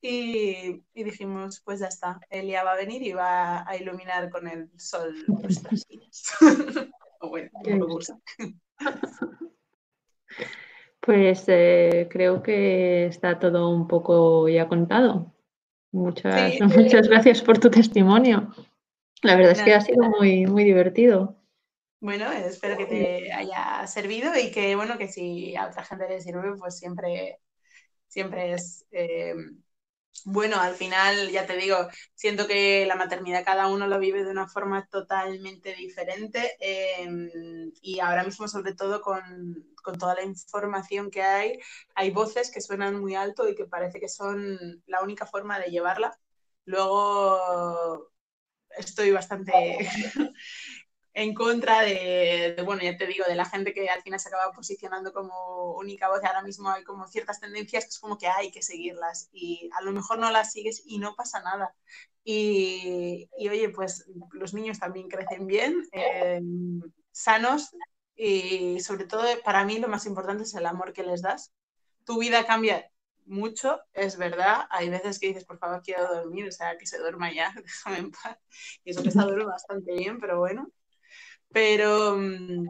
Y, 0.00 0.82
y, 0.94 1.04
dijimos, 1.04 1.60
pues 1.60 1.80
ya 1.80 1.86
está, 1.88 2.18
Elia 2.30 2.64
va 2.64 2.72
a 2.72 2.76
venir 2.76 3.02
y 3.02 3.12
va 3.12 3.68
a 3.68 3.76
iluminar 3.76 4.30
con 4.30 4.48
el 4.48 4.70
sol 4.80 5.14
nuestras 5.28 5.86
vidas. 5.86 6.24
Pues 11.00 11.44
eh, 11.48 12.06
creo 12.08 12.44
que 12.44 13.06
está 13.06 13.40
todo 13.40 13.70
un 13.70 13.88
poco 13.88 14.48
ya 14.48 14.68
contado. 14.68 15.34
Muchas, 15.90 16.52
muchas 16.60 17.08
gracias 17.08 17.42
por 17.42 17.58
tu 17.58 17.70
testimonio. 17.70 18.54
La 19.22 19.36
verdad 19.36 19.52
es 19.52 19.62
que 19.62 19.74
ha 19.74 19.80
sido 19.80 20.04
muy, 20.04 20.46
muy 20.46 20.64
divertido. 20.64 21.36
Bueno, 22.00 22.30
espero 22.32 22.76
que 22.76 22.86
te 22.86 23.32
haya 23.32 23.86
servido 23.86 24.32
y 24.36 24.50
que, 24.50 24.74
bueno, 24.74 24.98
que 24.98 25.08
si 25.08 25.54
a 25.56 25.66
otra 25.68 25.84
gente 25.84 26.08
le 26.08 26.20
sirve, 26.20 26.56
pues 26.56 26.78
siempre, 26.78 27.38
siempre 28.08 28.54
es, 28.54 28.84
eh, 28.90 29.34
bueno, 30.24 30.60
al 30.60 30.74
final, 30.74 31.30
ya 31.30 31.46
te 31.46 31.56
digo, 31.56 31.88
siento 32.14 32.46
que 32.46 32.86
la 32.86 32.96
maternidad 32.96 33.44
cada 33.44 33.68
uno 33.68 33.86
lo 33.86 33.98
vive 33.98 34.24
de 34.24 34.30
una 34.30 34.48
forma 34.48 34.86
totalmente 34.86 35.74
diferente 35.74 36.56
em, 36.60 37.72
y 37.80 38.00
ahora 38.00 38.24
mismo, 38.24 38.46
sobre 38.48 38.74
todo 38.74 39.00
con, 39.00 39.22
con, 39.82 39.98
toda 39.98 40.14
la 40.14 40.22
información 40.22 41.10
que 41.10 41.22
hay, 41.22 41.58
hay 41.94 42.10
voces 42.10 42.50
que 42.50 42.60
suenan 42.60 43.00
muy 43.00 43.14
alto 43.14 43.48
y 43.48 43.54
que 43.54 43.64
parece 43.66 44.00
que 44.00 44.08
son 44.08 44.58
la 44.86 45.02
única 45.02 45.26
forma 45.26 45.58
de 45.58 45.70
llevarla. 45.70 46.16
Luego 46.64 48.12
estoy 48.76 49.10
bastante 49.10 49.52
en 51.14 51.34
contra 51.34 51.82
de, 51.82 52.56
bueno, 52.64 52.82
ya 52.82 52.96
te 52.96 53.06
digo, 53.06 53.24
de 53.26 53.34
la 53.34 53.44
gente 53.44 53.74
que 53.74 53.88
al 53.90 54.02
final 54.02 54.18
se 54.18 54.28
acaba 54.28 54.52
posicionando 54.52 55.12
como 55.12 55.72
única 55.76 56.08
voz. 56.08 56.24
Ahora 56.24 56.42
mismo 56.42 56.70
hay 56.70 56.84
como 56.84 57.06
ciertas 57.06 57.40
tendencias 57.40 57.84
que 57.84 57.90
es 57.90 57.98
como 57.98 58.16
que 58.16 58.28
hay 58.28 58.50
que 58.50 58.62
seguirlas 58.62 59.28
y 59.32 59.68
a 59.78 59.82
lo 59.82 59.92
mejor 59.92 60.18
no 60.18 60.30
las 60.30 60.52
sigues 60.52 60.82
y 60.86 60.98
no 60.98 61.14
pasa 61.14 61.42
nada. 61.42 61.74
Y, 62.24 63.28
oye, 63.38 63.68
pues 63.70 64.06
los 64.32 64.54
niños 64.54 64.78
también 64.78 65.08
crecen 65.08 65.46
bien, 65.46 65.82
em, 65.92 66.80
sanos 67.10 67.70
y 68.14 68.80
sobre 68.80 69.04
todo 69.06 69.24
para 69.44 69.64
mí 69.64 69.78
lo 69.78 69.88
más 69.88 70.06
importante 70.06 70.44
es 70.44 70.54
el 70.54 70.66
amor 70.66 70.92
que 70.92 71.02
les 71.02 71.20
das. 71.22 71.52
Tu 72.04 72.18
vida 72.18 72.46
cambia 72.46 72.90
mucho, 73.26 73.80
es 73.92 74.16
verdad. 74.16 74.66
Hay 74.70 74.88
veces 74.88 75.18
que 75.18 75.28
dices, 75.28 75.44
por 75.44 75.58
favor, 75.58 75.82
quiero 75.82 76.08
dormir, 76.14 76.48
o 76.48 76.52
sea, 76.52 76.78
que 76.78 76.86
se 76.86 76.98
duerma 76.98 77.32
ya, 77.32 77.52
déjame 77.62 77.98
en 77.98 78.10
paz. 78.12 78.38
Y 78.84 78.92
eso 78.92 79.02
que 79.02 79.08
está 79.08 79.24
duerme 79.24 79.44
bastante 79.44 79.92
bien, 79.94 80.18
pero 80.18 80.38
bueno 80.38 80.72
pero, 81.52 82.16
mm, 82.16 82.68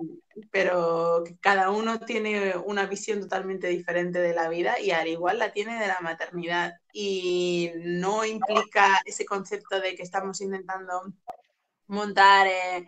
pero 0.50 1.24
cada 1.40 1.70
uno 1.70 2.00
tiene 2.00 2.56
una 2.56 2.86
visión 2.86 3.20
totalmente 3.20 3.68
diferente 3.68 4.18
de 4.20 4.34
la 4.34 4.48
vida 4.48 4.80
y 4.80 4.90
al 4.92 5.08
igual 5.08 5.38
la 5.38 5.52
tiene 5.52 5.78
de 5.80 5.86
la 5.88 6.00
maternidad. 6.00 6.74
Y 6.92 7.72
no 7.76 8.24
implica 8.24 9.00
ese 9.06 9.24
concepto 9.24 9.80
de 9.80 9.94
que 9.96 10.02
estamos 10.02 10.40
intentando 10.40 11.02
montar, 11.86 12.46
eh, 12.46 12.86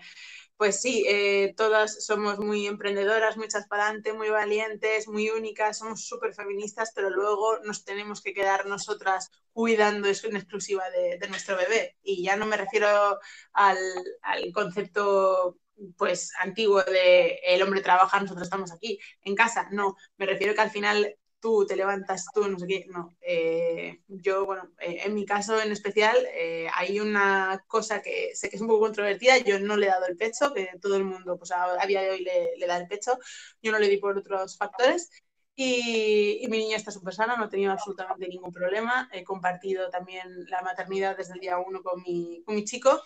pues 0.57 0.81
sí, 0.81 1.05
eh, 1.09 1.55
todas 1.57 2.05
somos 2.07 2.39
muy 2.39 2.67
emprendedoras, 2.67 3.37
muy 3.37 3.49
para 3.69 3.95
muy 4.15 4.31
valientes, 4.31 5.09
muy 5.09 5.31
únicas, 5.31 5.79
somos 5.79 6.07
súper 6.07 6.35
feministas, 6.35 6.93
pero 6.95 7.11
luego 7.11 7.59
nos 7.65 7.85
tenemos 7.85 8.23
que 8.23 8.35
quedar 8.35 8.67
nosotras 8.67 9.31
cuidando 9.53 10.09
eso 10.09 10.29
en 10.29 10.37
exclusiva 10.37 10.89
de, 10.91 11.19
de 11.19 11.29
nuestro 11.29 11.57
bebé. 11.57 11.97
Y 12.03 12.23
ya 12.25 12.37
no 12.37 12.47
me 12.47 12.57
refiero 12.57 13.19
al, 13.53 13.79
al 14.23 14.53
concepto 14.53 15.59
pues 15.97 16.33
antiguo 16.41 16.83
de 16.83 17.41
el 17.47 17.63
hombre 17.63 17.81
trabaja, 17.81 18.21
nosotros 18.21 18.47
estamos 18.47 18.73
aquí 18.73 18.99
en 19.23 19.35
casa. 19.35 19.69
No, 19.73 19.97
me 20.17 20.27
refiero 20.27 20.55
que 20.55 20.61
al 20.61 20.71
final 20.71 21.17
tú 21.45 21.67
te 21.67 21.77
levantas, 21.77 22.27
tú 22.33 22.49
no 22.49 22.59
sé 22.59 22.67
qué. 22.67 22.87
No, 22.89 23.15
eh, 23.21 24.01
yo, 24.09 24.47
bueno, 24.47 24.71
eh, 24.81 25.01
en 25.05 25.13
mi 25.15 25.27
caso 25.27 25.61
en 25.61 25.73
especial 25.73 26.17
eh, 26.33 26.69
hay 26.75 27.01
una 27.01 27.63
cosa 27.69 28.01
que 28.01 28.31
sé 28.35 28.49
que 28.49 28.57
es 28.57 28.63
un 28.63 28.69
poco 28.69 28.81
controvertida. 28.81 29.37
Yo 29.39 29.59
no 29.61 29.77
le 29.77 29.87
he 29.87 29.91
dado 29.91 30.07
el 30.07 30.17
pecho, 30.17 30.55
que 30.55 30.71
todo 30.81 30.97
el 30.97 31.05
mundo 31.05 31.37
pues 31.37 31.53
a, 31.53 31.87
día 31.87 32.01
de 32.01 32.11
hoy 32.13 32.25
le, 32.25 32.57
le 32.57 32.67
da 32.67 32.79
el 32.79 32.89
pecho. 32.89 33.19
Yo 33.63 33.73
no 33.73 33.79
le 33.79 33.89
di 33.89 33.99
por 33.99 34.17
otros 34.17 34.57
factores. 34.57 35.11
Y, 35.57 36.47
mi 36.49 36.59
niña 36.59 36.77
está 36.77 36.91
súper 36.91 37.15
sana, 37.15 37.37
no 37.37 37.45
he 37.45 37.49
tenido 37.49 37.73
absolutamente 37.73 38.29
ningún 38.29 38.53
problema. 38.53 39.09
He 39.13 39.23
compartido 39.23 39.89
también 39.89 40.47
la 40.49 40.63
maternidad 40.63 41.17
desde 41.17 41.35
el 41.35 41.41
día 41.41 41.59
uno 41.59 41.83
con 41.83 42.03
mi, 42.03 42.43
con 42.45 42.57
mi 42.57 42.65
chico 42.65 43.01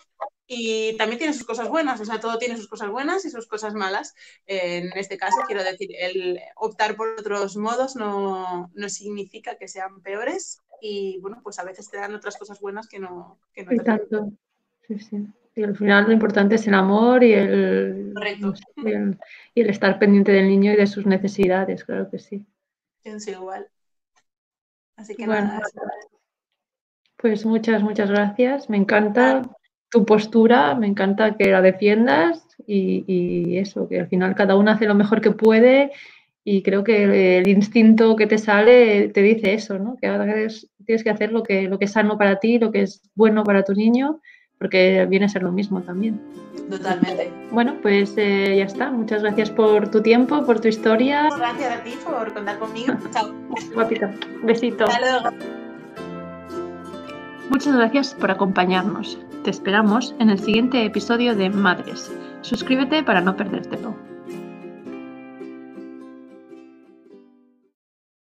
y 0.47 0.97
también 0.97 1.19
tiene 1.19 1.33
sus 1.33 1.45
cosas 1.45 1.69
buenas, 1.69 2.01
o 2.01 2.05
sea, 2.05 2.19
todo 2.19 2.39
tiene 2.39 2.57
sus 2.57 2.67
cosas 2.67 2.89
buenas 2.89 3.23
y 3.23 3.29
sus 3.29 3.47
cosas 3.47 3.75
malas. 3.75 4.15
En 4.47 4.91
este 4.97 5.15
caso, 5.15 5.37
quiero 5.45 5.63
decir, 5.63 5.91
el 5.99 6.39
optar 6.55 6.95
por 6.95 7.09
otros 7.19 7.55
modos 7.55 7.95
no, 7.95 8.71
no 8.73 8.89
significa 8.89 9.57
que 9.57 9.67
sean 9.67 10.01
peores 10.01 10.63
y, 10.81 11.19
bueno, 11.21 11.41
pues 11.43 11.59
a 11.59 11.63
veces 11.63 11.89
te 11.89 11.97
dan 11.97 12.15
otras 12.15 12.35
cosas 12.35 12.59
buenas 12.59 12.87
que 12.87 12.97
no, 12.97 13.39
que 13.53 13.63
no 13.63 13.71
Exacto. 13.71 14.31
Sí, 14.87 14.97
sí. 14.97 15.27
Y 15.59 15.63
al 15.63 15.75
final 15.75 16.05
lo 16.05 16.13
importante 16.13 16.55
es 16.55 16.65
el 16.67 16.73
amor 16.73 17.21
y 17.21 17.33
el, 17.33 18.13
y 19.53 19.61
el, 19.61 19.69
estar 19.69 19.99
pendiente 19.99 20.31
del 20.31 20.47
niño 20.47 20.71
y 20.71 20.77
de 20.77 20.87
sus 20.87 21.05
necesidades, 21.05 21.83
claro 21.83 22.09
que 22.09 22.17
sí. 22.17 22.45
Pienso 23.03 23.31
igual. 23.31 23.67
Así 24.95 25.15
que 25.15 25.27
nada. 25.27 25.61
Pues 27.17 27.45
muchas, 27.45 27.83
muchas 27.83 28.09
gracias. 28.09 28.69
Me 28.69 28.77
encanta 28.77 29.41
tu 29.89 30.05
postura, 30.05 30.75
me 30.75 30.87
encanta 30.87 31.35
que 31.35 31.51
la 31.51 31.61
defiendas 31.61 32.47
y, 32.65 33.57
eso, 33.57 33.89
que 33.89 33.99
al 33.99 34.07
final 34.07 34.35
cada 34.35 34.55
uno 34.55 34.71
hace 34.71 34.85
lo 34.85 34.95
mejor 34.95 35.19
que 35.19 35.31
puede 35.31 35.91
y 36.45 36.63
creo 36.63 36.85
que 36.85 37.39
el 37.39 37.49
instinto 37.49 38.15
que 38.15 38.27
te 38.27 38.37
sale 38.37 39.09
te 39.09 39.21
dice 39.21 39.55
eso, 39.55 39.77
¿no? 39.77 39.97
Que 39.97 40.07
ahora 40.07 40.33
tienes 40.85 41.03
que 41.03 41.09
hacer 41.09 41.33
lo 41.33 41.43
que, 41.43 41.63
lo 41.63 41.77
que 41.77 41.83
es 41.83 41.91
sano 41.91 42.17
para 42.17 42.39
ti, 42.39 42.59
lo 42.59 42.71
que 42.71 42.83
es 42.83 43.01
bueno 43.13 43.43
para 43.43 43.65
tu 43.65 43.73
niño, 43.73 44.21
porque 44.59 45.07
viene 45.09 45.25
a 45.25 45.29
ser 45.29 45.41
lo 45.41 45.51
mismo 45.51 45.81
también. 45.81 46.21
Totalmente. 46.69 47.31
Bueno, 47.51 47.77
pues 47.81 48.13
eh, 48.17 48.55
ya 48.57 48.65
está. 48.65 48.91
Muchas 48.91 49.23
gracias 49.23 49.49
por 49.49 49.89
tu 49.89 50.01
tiempo, 50.01 50.45
por 50.45 50.59
tu 50.59 50.67
historia. 50.67 51.29
Gracias 51.35 51.79
a 51.79 51.83
ti 51.83 51.93
por 52.05 52.31
contar 52.33 52.59
conmigo. 52.59 52.93
Chao. 53.11 53.33
Guapita. 53.73 54.13
Besito. 54.43 54.85
Hasta 54.85 55.33
Muchas 57.49 57.75
gracias 57.75 58.13
por 58.13 58.29
acompañarnos. 58.29 59.17
Te 59.43 59.49
esperamos 59.49 60.13
en 60.19 60.29
el 60.29 60.37
siguiente 60.37 60.85
episodio 60.85 61.35
de 61.35 61.49
Madres. 61.49 62.11
Suscríbete 62.41 63.01
para 63.01 63.21
no 63.21 63.35
perdértelo. 63.35 63.95